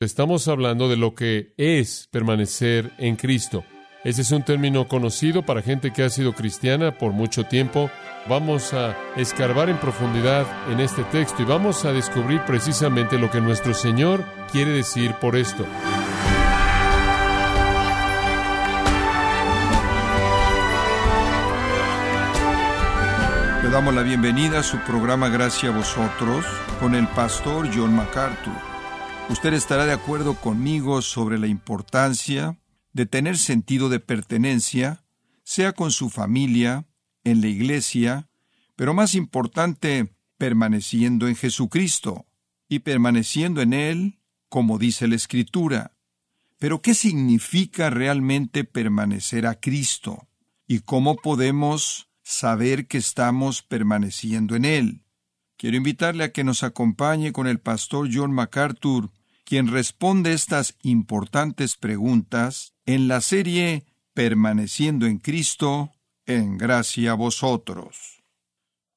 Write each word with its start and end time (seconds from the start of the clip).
Estamos 0.00 0.46
hablando 0.46 0.88
de 0.88 0.96
lo 0.96 1.16
que 1.16 1.54
es 1.56 2.06
permanecer 2.12 2.92
en 2.98 3.16
Cristo. 3.16 3.64
Ese 4.04 4.22
es 4.22 4.30
un 4.30 4.44
término 4.44 4.86
conocido 4.86 5.44
para 5.44 5.60
gente 5.60 5.92
que 5.92 6.04
ha 6.04 6.08
sido 6.08 6.34
cristiana 6.34 6.96
por 6.96 7.10
mucho 7.10 7.46
tiempo. 7.46 7.90
Vamos 8.28 8.72
a 8.74 8.96
escarbar 9.16 9.68
en 9.68 9.78
profundidad 9.78 10.46
en 10.70 10.78
este 10.78 11.02
texto 11.02 11.42
y 11.42 11.46
vamos 11.46 11.84
a 11.84 11.92
descubrir 11.92 12.40
precisamente 12.46 13.18
lo 13.18 13.28
que 13.28 13.40
nuestro 13.40 13.74
Señor 13.74 14.24
quiere 14.52 14.70
decir 14.70 15.14
por 15.14 15.34
esto. 15.34 15.66
Le 23.64 23.68
damos 23.68 23.92
la 23.96 24.02
bienvenida 24.02 24.60
a 24.60 24.62
su 24.62 24.78
programa 24.78 25.28
Gracias 25.28 25.72
a 25.72 25.76
vosotros 25.76 26.46
con 26.78 26.94
el 26.94 27.08
pastor 27.08 27.68
John 27.74 27.96
MacArthur. 27.96 28.67
Usted 29.30 29.52
estará 29.52 29.86
de 29.86 29.92
acuerdo 29.92 30.34
conmigo 30.34 31.02
sobre 31.02 31.38
la 31.38 31.46
importancia 31.46 32.58
de 32.92 33.06
tener 33.06 33.38
sentido 33.38 33.88
de 33.88 34.00
pertenencia, 34.00 35.04
sea 35.44 35.72
con 35.72 35.90
su 35.90 36.10
familia, 36.10 36.86
en 37.24 37.40
la 37.40 37.48
iglesia, 37.48 38.28
pero 38.74 38.94
más 38.94 39.14
importante, 39.14 40.14
permaneciendo 40.38 41.28
en 41.28 41.36
Jesucristo 41.36 42.26
y 42.68 42.80
permaneciendo 42.80 43.60
en 43.60 43.72
Él, 43.72 44.18
como 44.48 44.78
dice 44.78 45.08
la 45.08 45.16
Escritura. 45.16 45.96
Pero 46.58 46.80
¿qué 46.80 46.94
significa 46.94 47.90
realmente 47.90 48.64
permanecer 48.64 49.46
a 49.46 49.60
Cristo? 49.60 50.28
¿Y 50.66 50.80
cómo 50.80 51.16
podemos 51.16 52.08
saber 52.28 52.86
que 52.86 52.98
estamos 52.98 53.62
permaneciendo 53.62 54.54
en 54.54 54.66
Él. 54.66 55.02
Quiero 55.56 55.78
invitarle 55.78 56.24
a 56.24 56.32
que 56.32 56.44
nos 56.44 56.62
acompañe 56.62 57.32
con 57.32 57.46
el 57.46 57.58
pastor 57.58 58.10
John 58.12 58.32
MacArthur, 58.32 59.10
quien 59.48 59.68
responde 59.68 60.34
estas 60.34 60.74
importantes 60.82 61.78
preguntas 61.78 62.74
en 62.84 63.08
la 63.08 63.22
serie 63.22 63.86
Permaneciendo 64.12 65.06
en 65.06 65.16
Cristo, 65.16 65.90
en 66.26 66.58
gracia 66.58 67.12
a 67.12 67.14
vosotros. 67.14 68.22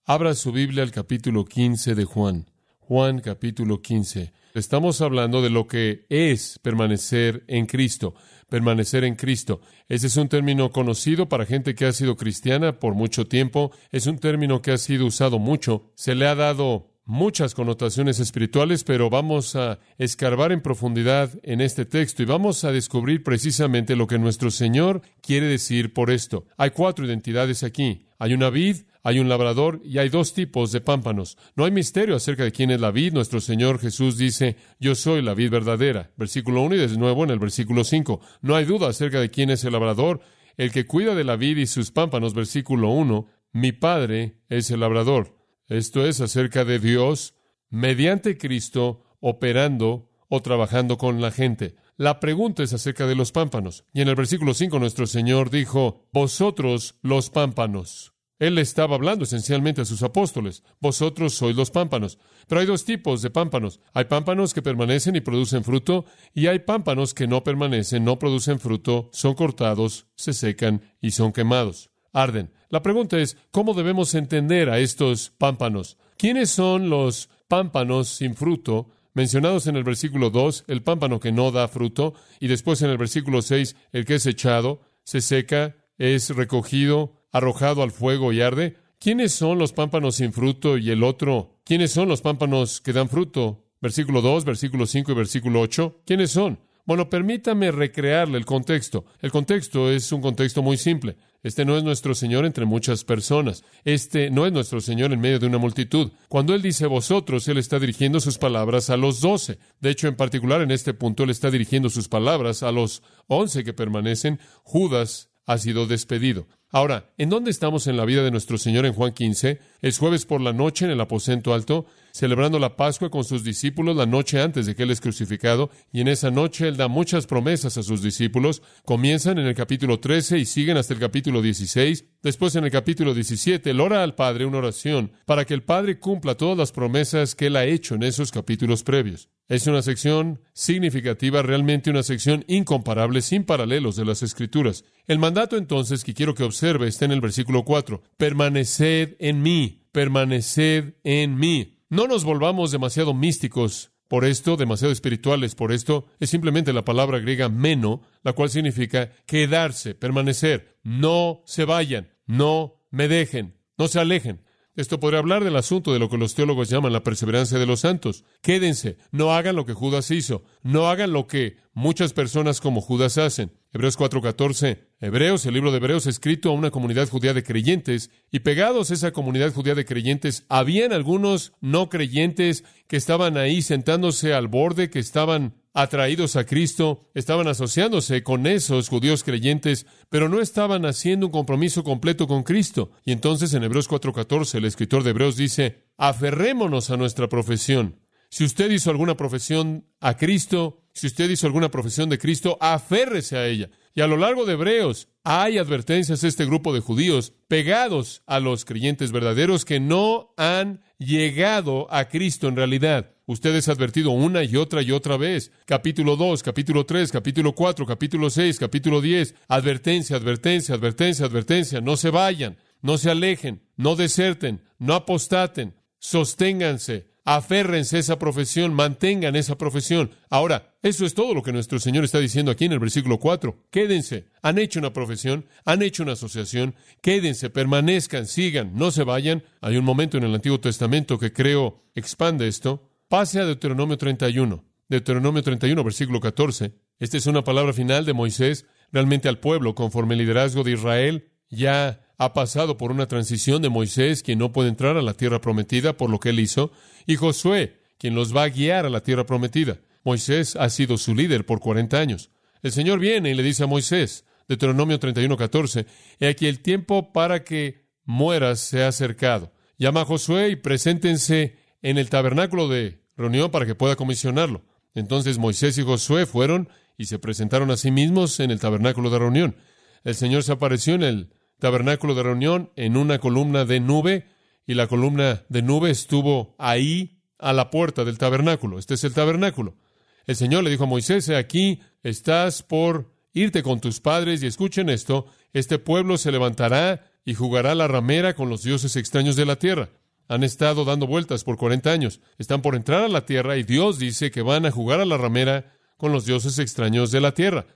Abra 0.04 0.34
su 0.34 0.52
Biblia 0.52 0.84
al 0.84 0.92
capítulo 0.92 1.46
15 1.46 1.96
de 1.96 2.04
Juan. 2.04 2.50
Juan 2.80 3.22
capítulo 3.22 3.82
15. 3.82 4.34
Estamos 4.54 5.00
hablando 5.00 5.42
de 5.42 5.52
lo 5.52 5.68
que 5.68 6.06
es 6.10 6.60
permanecer 6.62 7.46
en 7.48 7.66
Cristo 7.66 8.14
permanecer 8.52 9.06
en 9.06 9.16
Cristo. 9.16 9.62
Ese 9.88 10.08
es 10.08 10.18
un 10.18 10.28
término 10.28 10.74
conocido 10.74 11.30
para 11.30 11.46
gente 11.46 11.74
que 11.74 11.86
ha 11.86 11.94
sido 11.94 12.18
cristiana 12.18 12.82
por 12.82 12.96
mucho 12.96 13.26
tiempo, 13.26 13.72
es 13.92 14.08
un 14.08 14.20
término 14.20 14.62
que 14.62 14.74
ha 14.74 14.78
sido 14.78 15.06
usado 15.06 15.40
mucho, 15.40 15.90
se 15.96 16.16
le 16.16 16.28
ha 16.28 16.36
dado 16.36 16.91
muchas 17.12 17.54
connotaciones 17.54 18.22
espirituales, 18.22 18.86
pero 18.86 19.10
vamos 19.10 19.58
a 19.58 19.80
escarbar 19.98 20.54
en 20.54 20.62
profundidad 20.62 21.30
en 21.44 21.60
este 21.60 21.86
texto 21.86 22.24
y 22.24 22.26
vamos 22.26 22.64
a 22.64 22.72
descubrir 22.72 23.22
precisamente 23.22 23.98
lo 23.98 24.08
que 24.08 24.18
nuestro 24.18 24.50
Señor 24.50 25.02
quiere 25.22 25.48
decir 25.48 25.94
por 25.94 26.10
esto. 26.10 26.46
Hay 26.58 26.70
cuatro 26.70 27.06
identidades 27.06 27.64
aquí. 27.64 28.08
Hay 28.18 28.34
una 28.34 28.50
vid, 28.50 28.78
hay 29.04 29.20
un 29.20 29.28
labrador 29.28 29.82
y 29.84 29.98
hay 29.98 30.08
dos 30.08 30.34
tipos 30.34 30.72
de 30.72 30.80
pámpanos. 30.80 31.38
No 31.56 31.66
hay 31.66 31.72
misterio 31.72 32.16
acerca 32.16 32.46
de 32.46 32.54
quién 32.54 32.72
es 32.72 32.80
la 32.80 32.92
vid. 32.92 33.12
Nuestro 33.12 33.42
Señor 33.42 33.80
Jesús 33.80 34.18
dice, 34.18 34.56
yo 34.80 34.96
soy 34.96 35.22
la 35.22 35.34
vid 35.34 35.52
verdadera. 35.52 36.12
Versículo 36.16 36.62
1 36.62 36.76
y 36.76 36.78
de 36.78 36.98
nuevo 36.98 37.26
en 37.26 37.32
el 37.32 37.40
versículo 37.40 37.84
5. 37.84 38.22
No 38.42 38.56
hay 38.56 38.64
duda 38.64 38.88
acerca 38.88 39.20
de 39.20 39.30
quién 39.30 39.50
es 39.50 39.66
el 39.66 39.74
labrador. 39.74 40.22
El 40.56 40.72
que 40.72 40.86
cuida 40.86 41.14
de 41.14 41.26
la 41.26 41.36
vid 41.36 41.58
y 41.58 41.68
sus 41.68 41.92
pámpanos, 41.92 42.34
versículo 42.34 42.90
1, 42.92 43.28
mi 43.52 43.74
Padre 43.74 44.38
es 44.48 44.72
el 44.72 44.80
labrador. 44.80 45.41
Esto 45.72 46.06
es 46.06 46.20
acerca 46.20 46.66
de 46.66 46.80
Dios 46.80 47.34
mediante 47.70 48.38
Cristo 48.38 49.06
operando 49.22 50.10
o 50.28 50.42
trabajando 50.42 50.98
con 50.98 51.22
la 51.22 51.32
gente. 51.32 51.78
La 51.96 52.20
pregunta 52.20 52.62
es 52.62 52.74
acerca 52.74 53.08
de 53.08 53.16
los 53.16 53.32
pámpanos. 53.32 53.86
Y 53.94 54.02
en 54.02 54.10
el 54.10 54.16
versículo 54.16 54.54
5 54.54 54.80
nuestro 54.80 55.08
Señor 55.08 55.50
dijo, 55.50 56.10
vosotros 56.12 56.96
los 57.02 57.30
pámpanos. 57.30 58.14
Él 58.38 58.58
estaba 58.58 58.96
hablando 58.96 59.24
esencialmente 59.24 59.80
a 59.80 59.86
sus 59.86 60.04
apóstoles. 60.04 60.62
Vosotros 60.82 61.36
sois 61.36 61.56
los 61.56 61.72
pámpanos. 61.72 62.20
Pero 62.50 62.60
hay 62.60 62.68
dos 62.68 62.84
tipos 62.84 63.22
de 63.22 63.30
pámpanos. 63.30 63.80
Hay 63.94 64.06
pámpanos 64.06 64.54
que 64.54 64.62
permanecen 64.62 65.16
y 65.16 65.22
producen 65.22 65.64
fruto, 65.64 66.04
y 66.34 66.48
hay 66.48 66.60
pámpanos 66.60 67.14
que 67.14 67.28
no 67.28 67.46
permanecen, 67.46 68.04
no 68.04 68.20
producen 68.20 68.60
fruto, 68.60 69.10
son 69.14 69.36
cortados, 69.36 70.08
se 70.16 70.34
secan 70.34 70.82
y 71.00 71.12
son 71.12 71.32
quemados. 71.32 71.91
Arden. 72.14 72.52
La 72.70 72.82
pregunta 72.82 73.20
es, 73.20 73.38
¿cómo 73.52 73.74
debemos 73.74 74.16
entender 74.16 74.70
a 74.70 74.80
estos 74.80 75.32
pámpanos? 75.38 75.98
¿Quiénes 76.18 76.50
son 76.50 76.90
los 76.90 77.30
pámpanos 77.48 78.10
sin 78.10 78.36
fruto? 78.36 78.90
Mencionados 79.14 79.68
en 79.68 79.76
el 79.76 79.84
versículo 79.84 80.30
2, 80.30 80.66
el 80.68 80.84
pámpano 80.84 81.20
que 81.20 81.32
no 81.32 81.52
da 81.52 81.68
fruto, 81.68 82.14
y 82.40 82.48
después 82.48 82.82
en 82.82 82.90
el 82.90 82.98
versículo 82.98 83.42
6, 83.42 83.76
el 83.92 84.06
que 84.06 84.16
es 84.16 84.26
echado, 84.26 84.82
se 85.04 85.20
seca, 85.20 85.76
es 85.98 86.30
recogido, 86.30 87.14
arrojado 87.32 87.84
al 87.84 87.92
fuego 87.92 88.32
y 88.34 88.42
arde? 88.42 88.78
¿Quiénes 89.00 89.32
son 89.32 89.58
los 89.58 89.74
pámpanos 89.74 90.18
sin 90.18 90.32
fruto 90.32 90.78
y 90.78 90.92
el 90.92 91.04
otro? 91.04 91.60
¿Quiénes 91.66 91.92
son 91.92 92.08
los 92.08 92.22
pámpanos 92.22 92.82
que 92.82 92.94
dan 92.94 93.10
fruto? 93.10 93.66
Versículo 93.82 94.22
2, 94.22 94.46
versículo 94.46 94.86
5 94.86 95.12
y 95.12 95.16
versículo 95.16 95.60
8. 95.60 96.02
¿Quiénes 96.06 96.32
son? 96.32 96.60
Bueno, 96.86 97.10
permítame 97.10 97.72
recrearle 97.72 98.38
el 98.38 98.46
contexto. 98.46 99.06
El 99.20 99.32
contexto 99.32 99.92
es 99.92 100.12
un 100.12 100.22
contexto 100.22 100.62
muy 100.62 100.78
simple. 100.78 101.18
Este 101.44 101.66
no 101.66 101.76
es 101.76 101.84
nuestro 101.84 102.14
Señor 102.14 102.46
entre 102.46 102.66
muchas 102.66 103.04
personas. 103.04 103.64
Este 103.84 104.30
no 104.30 104.46
es 104.46 104.54
nuestro 104.54 104.80
Señor 104.80 105.12
en 105.12 105.20
medio 105.20 105.40
de 105.40 105.48
una 105.48 105.58
multitud. 105.58 106.12
Cuando 106.30 106.54
Él 106.54 106.62
dice 106.62 106.86
vosotros, 106.86 107.48
Él 107.48 107.58
está 107.58 107.80
dirigiendo 107.80 108.20
sus 108.20 108.38
palabras 108.38 108.90
a 108.90 108.98
los 108.98 109.22
doce. 109.22 109.58
De 109.80 109.90
hecho, 109.90 110.08
en 110.08 110.16
particular 110.16 110.62
en 110.62 110.72
este 110.72 110.94
punto, 110.94 111.24
Él 111.24 111.32
está 111.32 111.50
dirigiendo 111.50 111.90
sus 111.90 112.08
palabras 112.08 112.62
a 112.62 112.72
los 112.72 113.02
once 113.28 113.64
que 113.64 113.74
permanecen. 113.74 114.40
Judas 114.64 115.32
ha 115.46 115.58
sido 115.58 115.88
despedido. 115.88 116.48
Ahora, 116.74 117.12
¿en 117.18 117.30
dónde 117.30 117.52
estamos 117.52 117.86
en 117.88 117.98
la 117.98 118.06
vida 118.06 118.24
de 118.24 118.32
nuestro 118.32 118.58
Señor 118.58 118.86
en 118.86 118.94
Juan 118.94 119.12
15? 119.12 119.60
Es 119.82 119.98
jueves 119.98 120.26
por 120.26 120.40
la 120.40 120.54
noche 120.54 120.86
en 120.86 120.92
el 120.92 121.02
aposento 121.02 121.54
alto, 121.54 121.86
celebrando 122.14 122.60
la 122.60 122.78
Pascua 122.78 123.10
con 123.10 123.26
sus 123.26 123.44
discípulos 123.44 123.98
la 123.98 124.06
noche 124.06 124.42
antes 124.42 124.66
de 124.66 124.74
que 124.74 124.84
Él 124.84 124.92
es 124.92 125.02
crucificado, 125.02 125.70
y 125.92 126.00
en 126.00 126.08
esa 126.08 126.32
noche 126.32 126.70
Él 126.70 126.78
da 126.78 126.88
muchas 126.88 127.28
promesas 127.28 127.78
a 127.78 127.84
sus 127.84 128.02
discípulos. 128.02 128.62
Comienzan 128.86 129.38
en 129.38 129.48
el 129.48 129.54
capítulo 129.54 130.00
13 130.00 130.38
y 130.38 130.46
siguen 130.46 130.78
hasta 130.78 130.94
el 130.94 131.02
capítulo 131.02 131.42
16. 131.42 132.06
Después 132.24 132.56
en 132.56 132.64
el 132.64 132.72
capítulo 132.72 133.14
17 133.14 133.70
Él 133.70 133.82
ora 133.82 134.02
al 134.02 134.16
Padre 134.16 134.46
una 134.46 134.60
oración 134.60 135.12
para 135.26 135.44
que 135.44 135.54
el 135.54 135.64
Padre 135.64 136.00
cumpla 136.00 136.36
todas 136.36 136.58
las 136.58 136.72
promesas 136.72 137.36
que 137.36 137.48
Él 137.48 137.58
ha 137.58 137.66
hecho 137.66 137.96
en 137.96 138.04
esos 138.04 138.32
capítulos 138.32 138.84
previos. 138.84 139.28
Es 139.52 139.68
una 139.68 139.82
sección 139.82 140.40
significativa, 140.54 141.42
realmente 141.42 141.90
una 141.90 142.04
sección 142.04 142.46
incomparable, 142.48 143.22
sin 143.22 143.44
paralelos 143.44 143.98
de 143.98 144.06
las 144.06 144.24
Escrituras. 144.24 144.86
El 145.08 145.20
mandato 145.20 145.58
entonces 145.58 146.06
que 146.06 146.14
quiero 146.14 146.36
que 146.36 146.44
observe 146.62 146.88
está 146.88 147.06
en 147.06 147.12
el 147.12 147.22
versículo 147.22 147.66
4. 147.66 148.04
Permaneced 148.18 149.16
en 149.18 149.42
mí, 149.42 149.82
permaneced 149.92 150.94
en 151.04 151.36
mí. 151.36 151.80
No 151.90 152.06
nos 152.06 152.24
volvamos 152.24 152.70
demasiado 152.70 153.16
místicos 153.16 153.92
por 154.08 154.26
esto, 154.26 154.58
demasiado 154.58 154.94
espirituales 154.94 155.56
por 155.56 155.72
esto. 155.72 156.06
Es 156.20 156.30
simplemente 156.30 156.72
la 156.72 156.86
palabra 156.86 157.18
griega 157.18 157.50
meno, 157.50 158.04
la 158.22 158.34
cual 158.34 158.52
significa 158.52 159.12
quedarse, 159.26 159.96
permanecer. 159.96 160.78
No 160.84 161.42
se 161.48 161.66
vayan, 161.66 162.12
no 162.28 162.84
me 162.92 163.08
dejen, 163.08 163.58
no 163.76 163.88
se 163.88 164.00
alejen. 164.00 164.44
Esto 164.76 165.00
podría 165.00 165.20
hablar 165.20 165.44
del 165.44 165.56
asunto 165.56 165.92
de 165.94 166.00
lo 166.00 166.10
que 166.10 166.20
los 166.20 166.36
teólogos 166.36 166.70
llaman 166.70 166.94
la 166.94 167.04
perseverancia 167.04 167.58
de 167.58 167.66
los 167.66 167.80
santos. 167.80 168.24
Quédense, 168.44 168.98
no 169.10 169.34
hagan 169.34 169.56
lo 169.56 169.66
que 169.66 169.74
Judas 169.74 170.12
hizo, 170.12 170.44
no 170.62 170.90
hagan 170.90 171.12
lo 171.12 171.26
que 171.26 171.58
muchas 171.74 172.14
personas 172.14 172.62
como 172.62 172.82
Judas 172.82 173.18
hacen. 173.18 173.52
Hebreos 173.74 173.98
4:14. 173.98 174.90
Hebreos, 175.00 175.46
el 175.46 175.54
libro 175.54 175.72
de 175.72 175.78
Hebreos 175.78 176.06
escrito 176.06 176.50
a 176.50 176.54
una 176.54 176.72
comunidad 176.72 177.08
judía 177.08 177.34
de 177.34 177.44
creyentes, 177.44 178.12
y 178.30 178.40
pegados 178.40 178.92
a 178.92 178.94
esa 178.94 179.12
comunidad 179.12 179.54
judía 179.54 179.76
de 179.76 179.86
creyentes, 179.86 180.46
habían 180.50 180.92
algunos 180.92 181.54
no 181.62 181.88
creyentes 181.88 182.66
que 182.88 182.98
estaban 182.98 183.38
ahí 183.38 183.62
sentándose 183.62 184.34
al 184.34 184.50
borde, 184.50 184.90
que 184.90 185.00
estaban 185.00 185.56
atraídos 185.74 186.36
a 186.36 186.46
Cristo, 186.46 187.10
estaban 187.14 187.48
asociándose 187.48 188.24
con 188.24 188.46
esos 188.46 188.90
judíos 188.90 189.24
creyentes, 189.24 189.86
pero 190.10 190.28
no 190.28 190.42
estaban 190.42 190.86
haciendo 190.86 191.28
un 191.28 191.32
compromiso 191.32 191.86
completo 191.86 192.28
con 192.28 192.44
Cristo. 192.44 192.92
Y 193.06 193.14
entonces 193.14 193.54
en 193.54 193.64
Hebreos 193.64 193.88
4:14 193.88 194.58
el 194.58 194.66
escritor 194.66 195.04
de 195.04 195.12
Hebreos 195.12 195.38
dice, 195.38 195.86
aferrémonos 195.98 196.90
a 196.90 196.98
nuestra 196.98 197.30
profesión. 197.30 198.02
Si 198.30 198.44
usted 198.44 198.70
hizo 198.72 198.90
alguna 198.90 199.16
profesión 199.16 199.88
a 200.00 200.16
Cristo, 200.16 200.81
si 200.94 201.08
usted 201.08 201.30
hizo 201.30 201.48
alguna 201.48 201.72
profesión 201.72 202.10
de 202.10 202.18
Cristo, 202.18 202.58
aférrese 202.60 203.38
a 203.38 203.48
ella. 203.48 203.70
Y 203.94 204.02
a 204.02 204.08
lo 204.08 204.18
largo 204.18 204.46
de 204.46 204.54
Hebreos 204.54 205.10
hay 205.24 205.58
advertencias 205.58 206.24
a 206.24 206.28
este 206.28 206.46
grupo 206.46 206.74
de 206.74 206.80
judíos 206.80 207.34
pegados 207.48 208.24
a 208.26 208.40
los 208.40 208.66
creyentes 208.66 209.12
verdaderos 209.12 209.66
que 209.66 209.80
no 209.80 210.34
han 210.38 210.82
llegado 210.98 211.88
a 211.94 212.06
Cristo 212.08 212.48
en 212.48 212.56
realidad. 212.56 213.12
Usted 213.26 213.56
es 213.56 213.70
advertido 213.70 214.12
una 214.12 214.44
y 214.44 214.56
otra 214.56 214.82
y 214.82 214.92
otra 214.92 215.18
vez. 215.18 215.52
Capítulo 215.66 216.16
2, 216.16 216.44
capítulo 216.44 216.86
3, 216.86 217.12
capítulo 217.12 217.54
4, 217.54 217.86
capítulo 217.86 218.30
6, 218.30 218.60
capítulo 218.60 219.00
10. 219.02 219.36
Advertencia, 219.48 220.16
advertencia, 220.18 220.76
advertencia, 220.76 221.26
advertencia. 221.26 221.82
No 221.82 221.98
se 221.98 222.10
vayan, 222.10 222.58
no 222.82 222.98
se 222.98 223.10
alejen, 223.10 223.62
no 223.78 223.96
deserten, 223.96 224.62
no 224.80 224.96
apostaten. 224.96 225.76
Sosténganse, 226.00 227.11
Aférrense 227.24 227.98
a 227.98 228.00
esa 228.00 228.18
profesión, 228.18 228.74
mantengan 228.74 229.36
esa 229.36 229.58
profesión. 229.58 230.12
Ahora, 230.30 230.76
eso 230.82 231.06
es 231.06 231.14
todo 231.14 231.36
lo 231.36 231.44
que 231.44 231.54
nuestro 231.54 231.80
Señor 231.80 232.04
está 232.04 232.20
diciendo 232.20 232.52
aquí 232.52 232.66
en 232.66 232.72
el 232.72 232.80
versículo 232.80 233.20
4. 233.20 233.68
Quédense. 233.70 234.26
Han 234.42 234.58
hecho 234.58 234.80
una 234.80 234.92
profesión, 234.92 235.46
han 235.64 235.84
hecho 235.84 236.04
una 236.04 236.14
asociación. 236.14 236.74
Quédense, 237.02 237.50
permanezcan, 237.52 238.26
sigan, 238.26 238.74
no 238.76 238.90
se 238.90 239.04
vayan. 239.04 239.44
Hay 239.62 239.78
un 239.78 239.86
momento 239.86 240.18
en 240.18 240.24
el 240.24 240.34
Antiguo 240.34 240.60
Testamento 240.60 241.20
que 241.20 241.32
creo 241.32 241.84
expande 241.94 242.48
esto. 242.48 242.90
Pase 243.08 243.40
a 243.40 243.46
Deuteronomio 243.46 243.98
31. 243.98 244.66
Deuteronomio 244.90 245.44
31, 245.44 245.84
versículo 245.84 246.20
14. 246.20 246.74
Esta 246.98 247.18
es 247.18 247.28
una 247.28 247.44
palabra 247.44 247.72
final 247.72 248.06
de 248.06 248.14
Moisés 248.14 248.66
realmente 248.92 249.30
al 249.30 249.40
pueblo 249.40 249.76
conforme 249.76 250.16
el 250.16 250.20
liderazgo 250.20 250.64
de 250.64 250.72
Israel 250.72 251.32
ya 251.52 252.02
ha 252.22 252.34
pasado 252.34 252.78
por 252.78 252.92
una 252.92 253.08
transición 253.08 253.64
de 253.64 253.70
Moisés, 253.70 254.22
quien 254.22 254.38
no 254.38 254.52
puede 254.52 254.70
entrar 254.70 254.96
a 254.96 255.02
la 255.02 255.16
tierra 255.16 255.42
prometida 255.42 255.98
por 255.98 256.12
lo 256.12 256.20
que 256.20 256.30
él 256.30 256.40
hizo, 256.40 256.72
y 257.08 257.16
Josué, 257.16 257.82
quien 257.98 258.14
los 258.14 258.36
va 258.36 258.44
a 258.44 258.50
guiar 258.50 258.86
a 258.86 258.92
la 258.92 259.02
tierra 259.02 259.26
prometida. 259.26 259.80
Moisés 260.04 260.56
ha 260.56 260.70
sido 260.70 261.00
su 261.00 261.16
líder 261.16 261.48
por 261.48 261.60
40 261.60 261.98
años. 261.98 262.30
El 262.62 262.72
Señor 262.72 263.00
viene 263.00 263.32
y 263.32 263.34
le 263.34 263.42
dice 263.42 263.64
a 263.64 263.68
Moisés, 263.68 264.24
Deuteronomio 264.48 265.00
31:14, 265.00 265.88
He 266.20 266.28
aquí 266.28 266.46
el 266.46 266.60
tiempo 266.60 267.12
para 267.12 267.44
que 267.44 267.88
mueras 268.06 268.60
se 268.60 268.84
ha 268.84 268.90
acercado. 268.90 269.52
Llama 269.80 270.02
a 270.02 270.06
Josué 270.06 270.50
y 270.50 270.56
preséntense 270.58 271.58
en 271.82 271.98
el 271.98 272.12
tabernáculo 272.12 272.68
de 272.68 273.02
reunión 273.18 273.50
para 273.50 273.66
que 273.66 273.74
pueda 273.74 273.96
comisionarlo. 273.96 274.62
Entonces 274.94 275.40
Moisés 275.40 275.76
y 275.80 275.82
Josué 275.82 276.28
fueron 276.28 276.70
y 277.00 277.06
se 277.06 277.18
presentaron 277.18 277.72
a 277.72 277.78
sí 277.78 277.90
mismos 277.90 278.40
en 278.40 278.52
el 278.52 278.60
tabernáculo 278.60 279.10
de 279.10 279.18
reunión. 279.18 279.56
El 280.04 280.14
Señor 280.14 280.44
se 280.44 280.52
apareció 280.52 280.94
en 280.94 281.02
el 281.02 281.41
tabernáculo 281.62 282.16
de 282.16 282.24
reunión 282.24 282.72
en 282.76 282.98
una 282.98 283.20
columna 283.20 283.64
de 283.66 283.80
nube 283.80 284.26
y 284.66 284.74
la 284.74 284.88
columna 284.88 285.44
de 285.48 285.62
nube 285.62 285.92
estuvo 285.92 286.56
ahí 286.58 287.22
a 287.38 287.54
la 287.54 287.70
puerta 287.70 288.04
del 288.04 288.18
tabernáculo. 288.18 288.80
Este 288.80 288.96
es 288.96 289.04
el 289.04 289.14
tabernáculo. 289.14 289.78
El 290.26 290.36
Señor 290.36 290.64
le 290.64 290.72
dijo 290.72 290.86
a 290.86 290.88
Moisés, 290.88 291.30
aquí 291.30 291.80
estás 292.02 292.64
por 292.64 293.14
irte 293.32 293.62
con 293.62 293.80
tus 293.80 294.00
padres 294.00 294.42
y 294.42 294.48
escuchen 294.48 294.90
esto, 294.90 295.28
este 295.54 295.78
pueblo 295.78 296.18
se 296.18 296.32
levantará 296.32 297.06
y 297.24 297.36
jugará 297.36 297.76
la 297.76 297.88
ramera 297.88 298.34
con 298.34 298.50
los 298.50 298.64
dioses 298.64 298.96
extraños 298.96 299.36
de 299.36 299.46
la 299.46 299.58
tierra. 299.58 299.90
Han 300.28 300.44
estado 300.44 300.84
dando 300.84 301.06
vueltas 301.06 301.44
por 301.44 301.58
40 301.58 301.92
años. 301.92 302.22
Están 302.40 302.64
por 302.64 302.76
entrar 302.76 303.04
a 303.04 303.08
la 303.08 303.26
tierra 303.28 303.58
y 303.58 303.64
Dios 303.64 304.00
dice 304.00 304.32
que 304.32 304.42
van 304.42 304.66
a 304.66 304.72
jugar 304.72 305.00
a 305.00 305.06
la 305.06 305.18
ramera 305.18 305.74
con 305.98 306.12
los 306.12 306.26
dioses 306.26 306.58
extraños 306.58 307.12
de 307.12 307.22
la 307.22 307.34
tierra. 307.34 307.68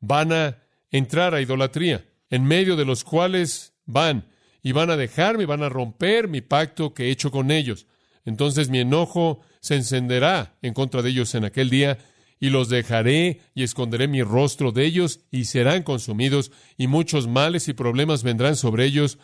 Van 0.00 0.30
a 0.32 0.58
entrar 0.90 1.34
a 1.34 1.40
idolatría 1.40 2.04
en 2.30 2.44
medio 2.44 2.76
de 2.76 2.84
los 2.84 3.04
cuales 3.04 3.74
van 3.86 4.26
y 4.62 4.72
van 4.72 4.90
a 4.90 4.96
dejarme 4.96 5.42
y 5.42 5.46
van 5.46 5.62
a 5.62 5.68
romper 5.68 6.28
mi 6.28 6.40
pacto 6.40 6.94
que 6.94 7.04
he 7.04 7.10
hecho 7.10 7.30
con 7.30 7.50
ellos. 7.50 7.86
Entonces 8.24 8.68
mi 8.68 8.80
enojo 8.80 9.40
se 9.60 9.74
encenderá 9.76 10.56
en 10.62 10.74
contra 10.74 11.02
de 11.02 11.10
ellos 11.10 11.34
en 11.34 11.44
aquel 11.44 11.70
día 11.70 11.98
y 12.38 12.50
los 12.50 12.68
dejaré 12.68 13.40
y 13.54 13.62
esconderé 13.62 14.08
mi 14.08 14.22
rostro 14.22 14.72
de 14.72 14.86
ellos 14.86 15.20
y 15.30 15.44
serán 15.44 15.82
consumidos 15.82 16.52
y 16.76 16.86
muchos 16.86 17.28
males 17.28 17.68
y 17.68 17.74
problemas 17.74 18.22
vendrán 18.22 18.56
sobre 18.56 18.86
ellos 18.86 19.18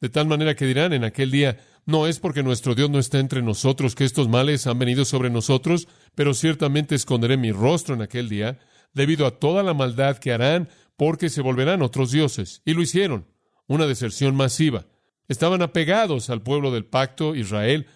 de 0.00 0.08
tal 0.08 0.26
manera 0.26 0.56
que 0.56 0.66
dirán 0.66 0.92
en 0.92 1.04
aquel 1.04 1.30
día, 1.30 1.60
no 1.86 2.08
es 2.08 2.18
porque 2.18 2.42
nuestro 2.42 2.74
Dios 2.74 2.90
no 2.90 2.98
está 2.98 3.20
entre 3.20 3.40
nosotros 3.40 3.94
que 3.94 4.04
estos 4.04 4.28
males 4.28 4.66
han 4.66 4.78
venido 4.78 5.04
sobre 5.04 5.30
nosotros, 5.30 5.86
pero 6.16 6.34
ciertamente 6.34 6.96
esconderé 6.96 7.36
mi 7.36 7.52
rostro 7.52 7.94
en 7.94 8.02
aquel 8.02 8.28
día 8.28 8.58
debido 8.94 9.26
a 9.26 9.38
toda 9.38 9.62
la 9.62 9.74
maldad 9.74 10.18
que 10.18 10.32
harán 10.32 10.68
porque 11.02 11.30
se 11.30 11.42
volverán 11.42 11.82
otros 11.82 12.12
dioses. 12.12 12.62
Y 12.64 12.74
lo 12.74 12.80
hicieron, 12.80 13.26
una 13.66 13.88
deserción 13.88 14.36
masiva. 14.36 14.86
Estaban 15.26 15.60
apegados 15.60 16.30
al 16.30 16.42
pueblo 16.42 16.70
del 16.70 16.84
pacto 16.84 17.34
Israel, 17.34 17.88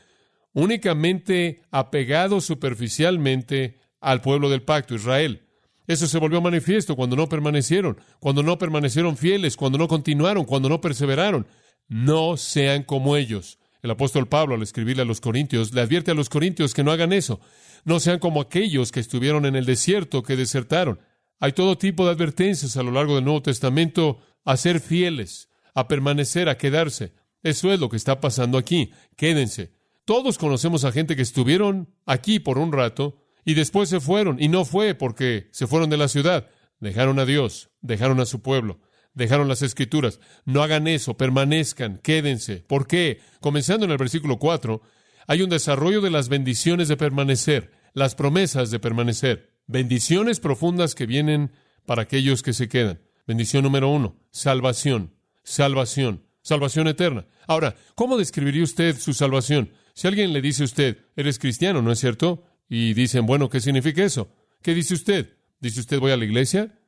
únicamente 0.55 1.63
apegados 1.71 2.47
superficialmente 2.47 3.79
al 4.01 4.23
pueblo 4.23 4.51
del 4.51 4.63
pacto 4.63 4.97
Israel. 4.97 5.47
Eso 5.87 6.09
se 6.09 6.19
volvió 6.19 6.41
manifiesto 6.41 6.97
cuando 6.97 7.15
no 7.15 7.29
permanecieron, 7.29 8.01
cuando 8.19 8.43
no 8.43 8.59
permanecieron 8.59 9.17
fieles, 9.17 9.57
cuando 9.57 9.79
no 9.79 9.87
continuaron, 9.87 10.45
cuando 10.45 10.69
no 10.69 10.81
perseveraron. 10.81 11.47
No 11.87 12.37
sean 12.37 12.83
como 12.83 13.17
ellos. 13.17 13.61
El 13.85 13.93
apóstol 13.93 14.27
Pablo, 14.27 14.57
al 14.57 14.63
escribirle 14.63 15.03
a 15.03 15.07
los 15.07 15.21
corintios, 15.21 15.73
le 15.73 15.81
advierte 15.81 16.11
a 16.11 16.15
los 16.15 16.29
corintios 16.29 16.75
que 16.75 16.83
no 16.83 16.91
hagan 16.91 17.13
eso. 17.13 17.39
No 17.85 18.01
sean 18.01 18.19
como 18.19 18.41
aquellos 18.41 18.91
que 18.91 18.99
estuvieron 18.99 19.47
en 19.47 19.55
el 19.55 19.65
desierto, 19.65 20.25
que 20.25 20.35
desertaron. 20.35 20.99
Hay 21.39 21.53
todo 21.53 21.79
tipo 21.79 22.05
de 22.05 22.13
advertencias 22.13 22.77
a 22.77 22.83
lo 22.83 22.91
largo 22.91 23.15
del 23.15 23.25
Nuevo 23.25 23.43
Testamento 23.43 24.19
a 24.45 24.57
ser 24.57 24.81
fieles, 24.81 25.49
a 25.75 25.89
permanecer, 25.89 26.49
a 26.49 26.57
quedarse. 26.57 27.13
Eso 27.43 27.73
es 27.73 27.79
lo 27.79 27.89
que 27.89 27.97
está 27.97 28.21
pasando 28.21 28.59
aquí. 28.59 28.91
Quédense. 29.17 29.73
Todos 30.05 30.39
conocemos 30.39 30.85
a 30.85 30.93
gente 30.93 31.17
que 31.17 31.23
estuvieron 31.23 31.95
aquí 32.07 32.39
por 32.39 32.59
un 32.59 32.73
rato 32.73 33.19
y 33.45 33.55
después 33.55 33.89
se 33.89 34.01
fueron, 34.01 34.43
y 34.43 34.49
no 34.49 34.65
fue 34.65 34.95
porque 34.95 35.49
se 35.53 35.67
fueron 35.67 35.91
de 35.91 35.97
la 35.97 36.09
ciudad. 36.09 36.49
Dejaron 36.81 37.19
a 37.19 37.25
Dios, 37.25 37.71
dejaron 37.81 38.21
a 38.21 38.27
su 38.27 38.43
pueblo, 38.43 38.81
dejaron 39.15 39.49
las 39.49 39.63
escrituras. 39.63 40.21
No 40.45 40.63
hagan 40.63 40.89
eso, 40.89 41.17
permanezcan, 41.17 41.99
quédense. 41.99 42.57
¿Por 42.57 42.87
qué? 42.87 43.21
Comenzando 43.41 43.85
en 43.85 43.93
el 43.93 43.99
versículo 43.99 44.39
4, 44.39 44.83
hay 45.29 45.43
un 45.43 45.51
desarrollo 45.51 46.01
de 46.01 46.11
las 46.11 46.29
bendiciones 46.29 46.89
de 46.89 46.97
permanecer, 46.97 47.73
las 47.95 48.15
promesas 48.15 48.71
de 48.71 48.79
permanecer. 48.79 49.56
Bendiciones 49.67 50.39
profundas 50.39 50.95
que 50.95 51.07
vienen 51.07 51.51
para 51.87 52.03
aquellos 52.03 52.43
que 52.43 52.53
se 52.53 52.69
quedan. 52.69 53.01
Bendición 53.27 53.65
número 53.65 53.89
uno, 53.89 54.17
salvación, 54.31 55.13
salvación, 55.43 56.23
salvación 56.41 56.87
eterna. 56.87 57.27
Ahora, 57.49 57.75
¿cómo 57.97 58.17
describiría 58.17 58.63
usted 58.63 58.97
su 58.97 59.13
salvación? 59.13 59.73
Si 59.95 60.07
alguien 60.07 60.33
le 60.33 60.41
dice 60.41 60.63
a 60.63 60.67
usted, 60.67 60.99
eres 61.17 61.41
cristiano, 61.41 61.83
¿no 61.83 61.91
es 61.91 61.99
cierto? 61.99 62.45
Y 62.69 62.95
dicen, 62.95 63.27
bueno, 63.27 63.49
¿qué 63.49 63.61
significa 63.61 64.05
eso? 64.05 64.31
¿Qué 64.63 64.73
dice 64.73 64.95
usted? 64.95 65.37
¿Dice 65.59 65.81
usted 65.81 65.99
voy 65.99 66.13
a 66.13 66.17
la 66.17 66.25
iglesia? 66.25 66.79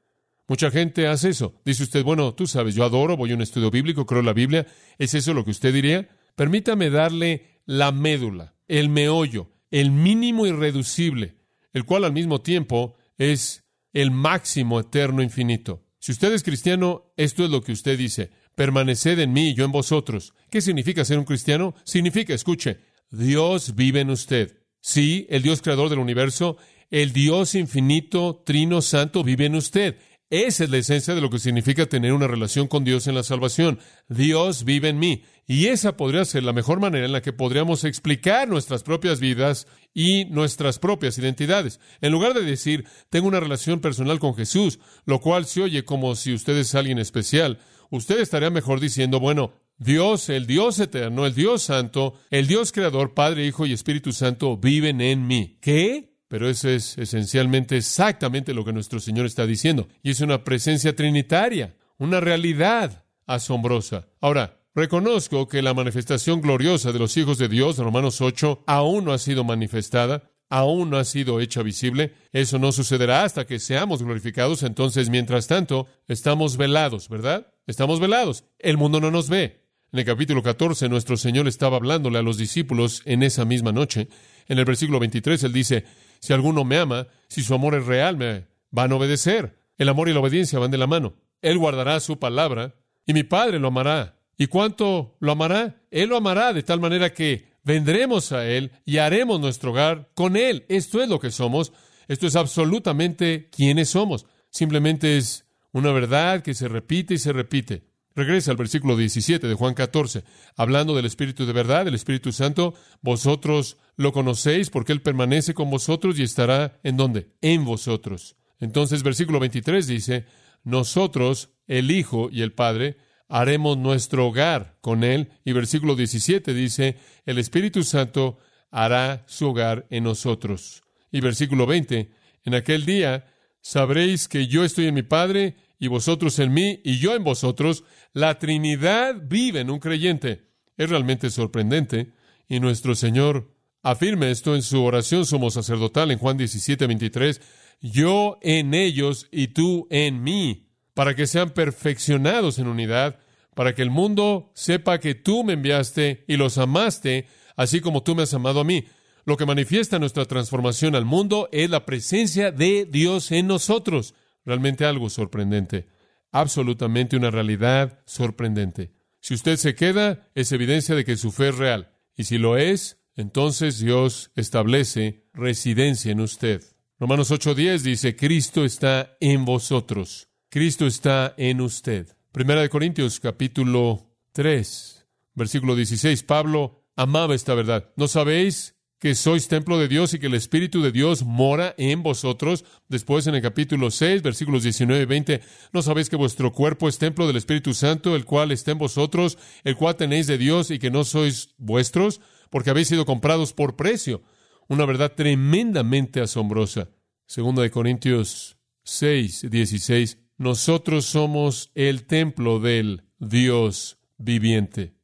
Mucha 0.47 0.71
gente 0.71 1.09
hace 1.09 1.31
eso. 1.31 1.61
Dice 1.65 1.83
usted, 1.83 2.05
bueno, 2.05 2.33
tú 2.35 2.47
sabes, 2.47 2.77
yo 2.77 2.85
adoro, 2.85 3.17
voy 3.17 3.33
a 3.33 3.35
un 3.35 3.43
estudio 3.43 3.73
bíblico, 3.73 4.07
creo 4.07 4.23
la 4.23 4.33
Biblia. 4.33 4.67
¿Es 4.99 5.15
eso 5.15 5.35
lo 5.35 5.45
que 5.45 5.51
usted 5.51 5.75
diría? 5.75 6.09
Permítame 6.37 6.91
darle 6.91 7.61
la 7.67 7.91
médula, 7.91 8.55
el 8.69 8.89
meollo, 8.89 9.51
el 9.73 9.91
mínimo 9.91 10.47
irreducible 10.47 11.38
el 11.79 11.87
cual 11.87 12.05
al 12.05 12.13
mismo 12.13 12.43
tiempo 12.43 12.97
es 13.17 13.65
el 13.93 14.11
máximo 14.11 14.81
eterno 14.81 15.23
infinito. 15.23 15.85
Si 15.99 16.13
usted 16.13 16.33
es 16.33 16.43
cristiano, 16.43 17.13
esto 17.17 17.45
es 17.45 17.51
lo 17.51 17.63
que 17.63 17.73
usted 17.73 17.99
dice, 17.99 18.31
permaneced 18.55 19.19
en 19.19 19.33
mí 19.33 19.51
y 19.51 19.55
yo 19.55 19.65
en 19.65 19.73
vosotros. 19.73 20.35
¿Qué 20.51 20.61
significa 20.61 21.05
ser 21.05 21.19
un 21.19 21.25
cristiano? 21.25 21.75
Significa, 21.85 22.35
escuche, 22.35 22.79
Dios 23.11 23.75
vive 23.75 24.01
en 24.01 24.11
usted. 24.11 24.59
Sí, 24.81 25.27
el 25.31 25.43
Dios 25.43 25.63
creador 25.63 25.89
del 25.89 25.99
universo, 25.99 26.57
el 26.91 27.13
Dios 27.13 27.55
infinito, 27.55 28.43
trino 28.45 28.83
santo, 28.83 29.25
vive 29.25 29.47
en 29.47 29.57
usted. 29.57 29.97
Esa 30.31 30.65
es 30.65 30.71
la 30.71 30.77
esencia 30.77 31.15
de 31.15 31.23
lo 31.23 31.31
que 31.31 31.39
significa 31.39 31.87
tener 31.87 32.13
una 32.13 32.27
relación 32.27 32.69
con 32.69 32.85
Dios 32.85 33.07
en 33.07 33.15
la 33.15 33.23
salvación. 33.23 33.79
Dios 34.09 34.65
vive 34.65 34.91
en 34.91 34.99
mí. 34.99 35.23
Y 35.47 35.69
esa 35.69 35.97
podría 35.97 36.27
ser 36.27 36.43
la 36.43 36.53
mejor 36.53 36.81
manera 36.81 37.07
en 37.07 37.13
la 37.13 37.23
que 37.23 37.33
podríamos 37.33 37.85
explicar 37.85 38.47
nuestras 38.47 38.83
propias 38.83 39.21
vidas 39.21 39.67
y 39.95 40.27
nuestras 40.27 40.79
propias 40.79 41.17
identidades. 41.17 41.81
En 42.03 42.13
lugar 42.13 42.35
de 42.35 42.43
decir, 42.43 42.85
tengo 43.09 43.27
una 43.27 43.41
relación 43.41 43.81
personal 43.81 44.19
con 44.19 44.35
Jesús, 44.35 44.81
lo 45.07 45.21
cual 45.21 45.47
se 45.47 45.63
oye 45.63 45.87
como 45.87 46.15
si 46.15 46.35
usted 46.35 46.59
es 46.59 46.75
alguien 46.75 46.99
especial, 46.99 47.59
usted 47.91 48.21
estaría 48.21 48.51
mejor 48.51 48.81
diciendo, 48.81 49.21
bueno, 49.21 49.55
Dios, 49.79 50.29
el 50.29 50.47
Dios 50.47 50.79
eterno, 50.79 51.25
el 51.25 51.35
Dios 51.35 51.63
santo, 51.63 52.15
el 52.29 52.47
Dios 52.47 52.73
creador, 52.73 53.15
Padre, 53.15 53.47
Hijo 53.47 53.65
y 53.65 53.73
Espíritu 53.73 54.13
Santo 54.13 54.59
viven 54.59 55.01
en 55.01 55.27
mí. 55.27 55.57
¿Qué? 55.63 56.18
Pero 56.29 56.49
eso 56.49 56.69
es 56.69 56.99
esencialmente 56.99 57.77
exactamente 57.77 58.55
lo 58.55 58.65
que 58.65 58.73
nuestro 58.73 59.01
Señor 59.01 59.27
está 59.27 59.47
diciendo. 59.47 59.89
Y 60.03 60.11
es 60.11 60.21
una 60.21 60.45
presencia 60.45 60.95
trinitaria, 60.95 61.75
una 61.97 62.21
realidad 62.21 63.05
asombrosa. 63.27 64.09
Ahora, 64.21 64.61
reconozco 64.75 65.49
que 65.49 65.63
la 65.63 65.75
manifestación 65.75 66.41
gloriosa 66.41 66.93
de 66.93 66.99
los 66.99 67.17
hijos 67.17 67.39
de 67.39 67.49
Dios, 67.49 67.79
Romanos 67.79 68.21
8, 68.21 68.65
aún 68.67 69.07
no 69.07 69.13
ha 69.13 69.19
sido 69.19 69.43
manifestada, 69.43 70.31
aún 70.51 70.91
no 70.91 70.99
ha 70.99 71.05
sido 71.05 71.41
hecha 71.41 71.63
visible. 71.63 72.13
Eso 72.33 72.59
no 72.59 72.73
sucederá 72.73 73.25
hasta 73.25 73.47
que 73.47 73.59
seamos 73.59 74.03
glorificados. 74.03 74.63
Entonces, 74.63 75.09
mientras 75.09 75.47
tanto, 75.47 75.87
estamos 76.07 76.57
velados, 76.57 77.09
¿verdad? 77.09 77.53
Estamos 77.67 78.01
velados. 78.01 78.45
El 78.59 78.77
mundo 78.77 79.01
no 79.01 79.11
nos 79.11 79.29
ve. 79.29 79.65
En 79.91 80.01
el 80.01 80.05
capítulo 80.05 80.43
14, 80.43 80.91
nuestro 80.91 81.17
Señor 81.17 81.49
estaba 81.49 81.77
hablándole 81.77 82.19
a 82.19 82.23
los 82.23 82.37
discípulos 82.37 83.01
en 83.07 83.23
esa 83.23 83.47
misma 83.47 83.73
noche. 83.73 84.09
En 84.47 84.59
el 84.59 84.67
versículo 84.67 84.99
23, 85.01 85.45
Él 85.45 85.53
dice, 85.53 85.85
si 86.21 86.33
alguno 86.33 86.65
me 86.65 86.79
ama, 86.79 87.07
si 87.29 87.43
su 87.43 87.55
amor 87.55 87.75
es 87.75 87.87
real, 87.87 88.17
me 88.17 88.47
van 88.71 88.93
a 88.93 88.97
obedecer. 88.97 89.59
El 89.77 89.89
amor 89.89 90.09
y 90.09 90.13
la 90.13 90.21
obediencia 90.21 90.59
van 90.59 90.71
de 90.71 90.79
la 90.79 90.87
mano. 90.87 91.15
Él 91.41 91.59
guardará 91.59 92.01
su 92.01 92.19
palabra 92.19 92.75
y 93.07 93.13
mi 93.13 93.23
Padre 93.23 93.59
lo 93.59 93.69
amará. 93.69 94.17
¿Y 94.37 94.47
cuánto 94.47 95.17
lo 95.21 95.33
amará? 95.33 95.83
Él 95.91 96.11
lo 96.11 96.17
amará 96.17 96.53
de 96.53 96.63
tal 96.63 96.81
manera 96.81 97.13
que 97.13 97.49
vendremos 97.65 98.33
a 98.33 98.47
Él 98.47 98.73
y 98.85 98.99
haremos 98.99 99.41
nuestro 99.41 99.73
hogar 99.73 100.11
con 100.15 100.37
Él. 100.37 100.65
Esto 100.69 101.03
es 101.03 101.09
lo 101.09 101.21
que 101.21 101.31
somos. 101.31 101.73
Esto 102.07 102.27
es 102.27 102.37
absolutamente 102.37 103.49
quienes 103.51 103.91
somos. 103.91 104.27
Simplemente 104.51 105.17
es 105.17 105.45
una 105.73 105.93
verdad 105.93 106.43
que 106.43 106.55
se 106.55 106.69
repite 106.69 107.15
y 107.15 107.19
se 107.19 107.33
repite. 107.33 107.88
Regresa 108.19 108.51
al 108.51 108.57
versículo 108.57 108.97
17 108.97 109.47
de 109.47 109.55
Juan 109.55 109.75
14, 109.75 110.25
hablando 110.57 110.97
del 110.97 111.05
Espíritu 111.05 111.47
de 111.47 111.53
verdad, 111.53 111.85
del 111.85 111.95
Espíritu 111.95 112.33
Santo. 112.33 112.75
Vosotros 113.01 113.77
lo 113.95 114.13
conocéis 114.13 114.71
porque 114.71 114.91
Él 114.91 115.03
permanece 115.03 115.55
con 115.55 115.71
vosotros 115.71 116.19
y 116.19 116.25
estará 116.25 116.81
en 116.83 116.97
dónde? 116.97 117.29
En 117.43 117.65
vosotros. 117.65 118.35
Entonces, 118.59 119.05
versículo 119.05 119.39
23 119.39 119.87
dice, 119.87 120.25
nosotros, 120.65 121.51
el 121.69 121.93
Hijo 121.93 122.29
y 122.33 122.43
el 122.43 122.53
Padre, 122.53 122.97
haremos 123.29 123.79
nuestro 123.79 124.27
hogar 124.27 124.79
con 124.81 125.05
Él. 125.05 125.31
Y 125.45 125.53
versículo 125.53 125.95
17 125.95 126.53
dice, 126.55 126.97
el 127.25 127.39
Espíritu 127.39 127.85
Santo 127.85 128.39
hará 128.73 129.23
su 129.29 129.51
hogar 129.51 129.87
en 129.91 130.03
nosotros. 130.03 130.83
Y 131.13 131.21
versículo 131.21 131.67
20, 131.67 132.11
en 132.43 132.55
aquel 132.57 132.85
día 132.85 133.27
sabréis 133.61 134.27
que 134.27 134.49
yo 134.49 134.65
estoy 134.65 134.89
en 134.89 134.95
mi 134.95 135.03
Padre 135.03 135.55
y 135.79 135.89
vosotros 135.89 136.39
en 136.39 136.53
mí 136.53 136.81
y 136.85 136.99
yo 136.99 137.15
en 137.15 137.25
vosotros. 137.25 137.85
La 138.13 138.39
Trinidad 138.39 139.17
vive 139.23 139.61
en 139.61 139.71
un 139.71 139.79
creyente. 139.79 140.49
Es 140.77 140.91
realmente 140.91 141.31
sorprendente. 141.31 142.13
Y 142.49 142.61
nuestro 142.61 142.95
Señor 142.95 143.55
afirma 143.83 144.29
esto 144.29 144.55
en 144.55 144.63
su 144.63 144.83
oración 144.83 145.25
sumo 145.27 145.51
sacerdotal 145.51 146.11
en 146.11 146.19
Juan 146.19 146.37
17, 146.37 146.87
23. 146.87 147.41
Yo 147.81 148.39
en 148.43 148.75
ellos 148.75 149.29
y 149.31 149.49
tú 149.49 149.87
en 149.91 150.23
mí, 150.23 150.69
para 150.95 151.15
que 151.15 151.27
sean 151.27 151.51
perfeccionados 151.51 152.59
en 152.59 152.67
unidad, 152.67 153.21
para 153.55 153.75
que 153.75 153.83
el 153.83 153.91
mundo 153.91 154.51
sepa 154.55 154.99
que 154.99 155.15
tú 155.15 155.45
me 155.45 155.53
enviaste 155.53 156.25
y 156.27 156.37
los 156.37 156.59
amaste, 156.59 157.27
así 157.57 157.81
como 157.81 158.03
tú 158.03 158.15
me 158.15 158.23
has 158.23 158.35
amado 158.35 158.61
a 158.61 158.65
mí. 158.65 158.85
Lo 159.25 159.37
que 159.37 159.47
manifiesta 159.47 159.99
nuestra 159.99 160.25
transformación 160.25 160.95
al 160.95 161.05
mundo 161.05 161.49
es 161.53 161.69
la 161.69 161.85
presencia 161.85 162.51
de 162.51 162.87
Dios 162.91 163.31
en 163.31 163.47
nosotros. 163.47 164.15
Realmente 164.49 164.87
algo 164.87 165.11
sorprendente. 165.11 165.89
Absolutamente 166.33 167.19
una 167.19 167.31
realidad 167.31 168.01
sorprendente. 168.07 168.93
Si 169.21 169.35
usted 169.35 169.59
se 169.59 169.75
queda, 169.75 170.31
es 170.35 170.53
evidencia 170.53 170.95
de 170.95 171.05
que 171.05 171.19
su 171.19 171.33
fe 171.33 171.51
es 171.51 171.59
real. 171.59 171.93
Y 172.17 172.25
si 172.25 172.39
lo 172.39 172.57
es, 172.57 172.99
entonces 173.15 173.79
Dios 173.79 174.31
establece 174.37 175.29
residencia 175.35 176.13
en 176.13 176.21
usted. 176.21 176.63
Romanos 176.99 177.31
8:10 177.31 177.83
dice, 177.83 178.17
Cristo 178.17 178.65
está 178.65 179.19
en 179.21 179.45
vosotros. 179.45 180.31
Cristo 180.49 180.87
está 180.87 181.35
en 181.37 181.61
usted. 181.61 182.17
Primera 182.33 182.63
de 182.63 182.71
Corintios 182.71 183.21
capítulo 183.21 184.17
3, 184.33 185.07
versículo 185.35 185.77
16. 185.77 186.23
Pablo 186.23 186.87
amaba 186.97 187.35
esta 187.35 187.53
verdad. 187.55 187.93
¿No 187.97 188.09
sabéis 188.09 188.78
que 188.99 189.15
sois 189.15 189.47
templo 189.47 189.79
de 189.79 189.87
Dios 189.87 190.13
y 190.13 190.19
que 190.19 190.27
el 190.27 190.35
Espíritu 190.35 190.83
de 190.83 190.91
Dios 190.91 191.23
mora 191.23 191.75
en 191.79 192.03
vosotros. 192.03 192.65
Después 192.89 193.27
en 193.27 193.35
el 193.37 193.43
capítulo 193.43 193.91
6, 193.91 194.23
versículos 194.23 194.65
19 194.65 195.03
y 195.03 195.07
20, 195.07 195.41
¿no 195.73 195.83
sabéis 195.83 196.09
que 196.09 196.17
vuestro 196.17 196.53
cuerpo 196.53 196.89
es 196.89 196.99
templo 196.99 197.27
del 197.27 197.37
Espíritu 197.37 197.75
Santo, 197.75 198.17
el 198.17 198.25
cual 198.25 198.51
está 198.51 198.73
en 198.73 198.79
vosotros, 198.79 199.39
el 199.63 199.77
cual 199.77 199.97
tenéis 199.97 200.27
de 200.27 200.39
Dios 200.39 200.71
y 200.71 200.79
que 200.79 200.91
no 200.91 201.05
sois 201.05 201.55
vuestros, 201.59 202.21
porque 202.51 202.71
habéis 202.71 202.89
sido 202.89 203.07
comprados 203.07 203.53
por 203.53 203.77
precio? 203.77 204.23
Una 204.69 204.85
verdad 204.85 205.13
tremendamente 205.15 206.21
asombrosa. 206.21 206.91
Segundo 207.27 207.63
de 207.63 207.71
Corintios 207.71 208.59
6, 208.85 209.51
16, 209.51 210.19
nosotros 210.39 211.05
somos 211.05 211.71
el 211.75 212.05
templo 212.07 212.59
del 212.59 213.05
Dios 213.19 213.99
viviente. 214.17 214.95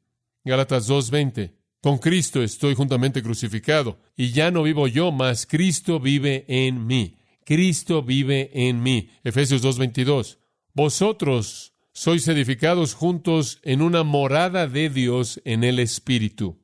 Gálatas 0.45 0.87
2, 0.87 1.11
20, 1.11 1.54
con 1.85 1.99
Cristo 1.99 2.43
estoy 2.43 2.75
juntamente 2.75 3.23
crucificado, 3.23 3.99
y 4.17 4.31
ya 4.31 4.51
no 4.51 4.63
vivo 4.63 4.89
yo, 4.89 5.13
mas 5.13 5.45
Cristo 5.45 6.01
vive 6.01 6.47
en 6.49 6.87
mí. 6.87 7.19
Cristo 7.45 8.03
vive 8.03 8.51
en 8.55 8.83
mí. 8.83 9.11
Efesios 9.23 9.61
2:22. 9.61 10.39
Vosotros 10.73 11.75
sois 11.93 12.27
edificados 12.27 12.95
juntos 12.95 13.61
en 13.65 13.83
una 13.83 14.03
morada 14.03 14.67
de 14.67 14.89
Dios 14.89 15.43
en 15.45 15.63
el 15.63 15.79
Espíritu. 15.79 16.59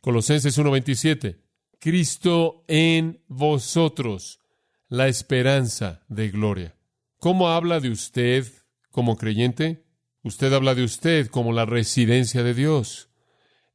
Colosenses 0.00 0.56
1:27. 0.56 1.36
Cristo 1.78 2.64
en 2.66 3.20
vosotros, 3.28 4.40
la 4.88 5.06
esperanza 5.06 6.02
de 6.08 6.30
gloria. 6.30 6.74
¿Cómo 7.18 7.50
habla 7.50 7.78
de 7.78 7.90
usted 7.90 8.50
como 8.90 9.18
creyente? 9.18 9.84
Usted 10.22 10.50
habla 10.50 10.74
de 10.74 10.84
usted 10.84 11.26
como 11.26 11.52
la 11.52 11.66
residencia 11.66 12.42
de 12.42 12.54
Dios 12.54 13.10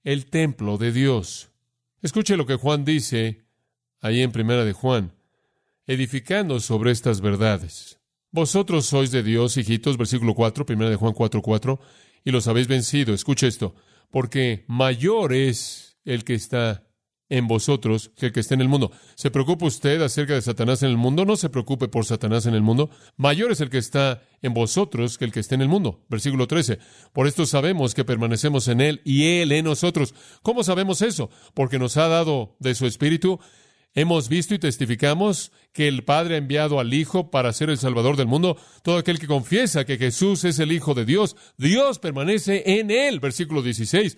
el 0.08 0.28
templo 0.28 0.78
de 0.78 0.94
Dios. 0.94 1.50
Escuche 2.02 2.38
lo 2.38 2.46
que 2.46 2.56
Juan 2.56 2.86
dice 2.86 3.44
ahí 4.00 4.22
en 4.22 4.32
Primera 4.32 4.64
de 4.64 4.72
Juan, 4.72 5.12
edificando 5.86 6.62
sobre 6.62 6.92
estas 6.92 7.20
verdades. 7.20 8.00
Vosotros 8.32 8.86
sois 8.86 9.12
de 9.12 9.22
Dios, 9.22 9.58
hijitos, 9.58 9.98
versículo 9.98 10.34
4, 10.34 10.66
Primera 10.66 10.90
de 10.90 10.96
Juan 10.96 11.12
4, 11.12 11.42
4, 11.42 11.82
y 12.24 12.32
los 12.32 12.48
habéis 12.48 12.70
vencido. 12.70 13.14
Escuche 13.14 13.48
esto, 13.48 13.76
porque 14.10 14.64
mayor 14.70 15.34
es 15.34 15.98
el 16.06 16.24
que 16.24 16.36
está 16.36 16.87
en 17.30 17.48
vosotros 17.48 18.12
que 18.16 18.28
el 18.28 18.32
que 18.32 18.40
esté 18.40 18.54
en 18.54 18.62
el 18.62 18.70
mundo. 18.70 18.92
¿Se 19.16 19.32
preocupa 19.32 19.66
usted 19.66 20.02
acerca 20.02 20.34
de 20.34 20.42
Satanás 20.42 20.84
en 20.84 20.90
el 20.90 20.98
mundo? 20.98 21.26
No 21.26 21.36
se 21.36 21.50
preocupe 21.50 21.88
por 21.88 22.06
Satanás 22.06 22.46
en 22.46 22.54
el 22.54 22.62
mundo. 22.62 22.90
Mayor 23.18 23.52
es 23.52 23.62
el 23.62 23.70
que 23.70 23.78
está 23.78 24.22
en 24.42 24.54
vosotros 24.54 25.18
que 25.18 25.26
el 25.26 25.32
que 25.32 25.40
esté 25.40 25.56
en 25.56 25.62
el 25.62 25.68
mundo. 25.68 26.06
Versículo 26.10 26.48
13. 26.48 26.80
Por 27.14 27.28
esto 27.28 27.46
sabemos 27.46 27.94
que 27.94 28.06
permanecemos 28.06 28.68
en 28.68 28.82
Él 28.82 29.02
y 29.04 29.40
Él 29.40 29.52
en 29.52 29.66
nosotros. 29.66 30.14
¿Cómo 30.42 30.64
sabemos 30.64 31.02
eso? 31.02 31.30
Porque 31.54 31.80
nos 31.80 31.98
ha 31.98 32.08
dado 32.08 32.56
de 32.60 32.76
su 32.76 32.86
Espíritu. 32.86 33.40
Hemos 33.94 34.30
visto 34.30 34.54
y 34.54 34.60
testificamos 34.60 35.52
que 35.74 35.88
el 35.88 36.04
Padre 36.04 36.36
ha 36.36 36.38
enviado 36.38 36.80
al 36.80 36.94
Hijo 36.94 37.32
para 37.32 37.52
ser 37.52 37.72
el 37.72 37.80
Salvador 37.80 38.16
del 38.16 38.28
mundo. 38.28 38.56
Todo 38.84 38.98
aquel 38.98 39.18
que 39.18 39.26
confiesa 39.26 39.86
que 39.86 39.98
Jesús 39.98 40.44
es 40.44 40.60
el 40.60 40.72
Hijo 40.72 40.94
de 40.94 41.04
Dios, 41.04 41.36
Dios 41.58 41.98
permanece 41.98 42.64
en 42.80 42.92
Él. 42.92 43.20
Versículo 43.20 43.64
16. 43.64 44.18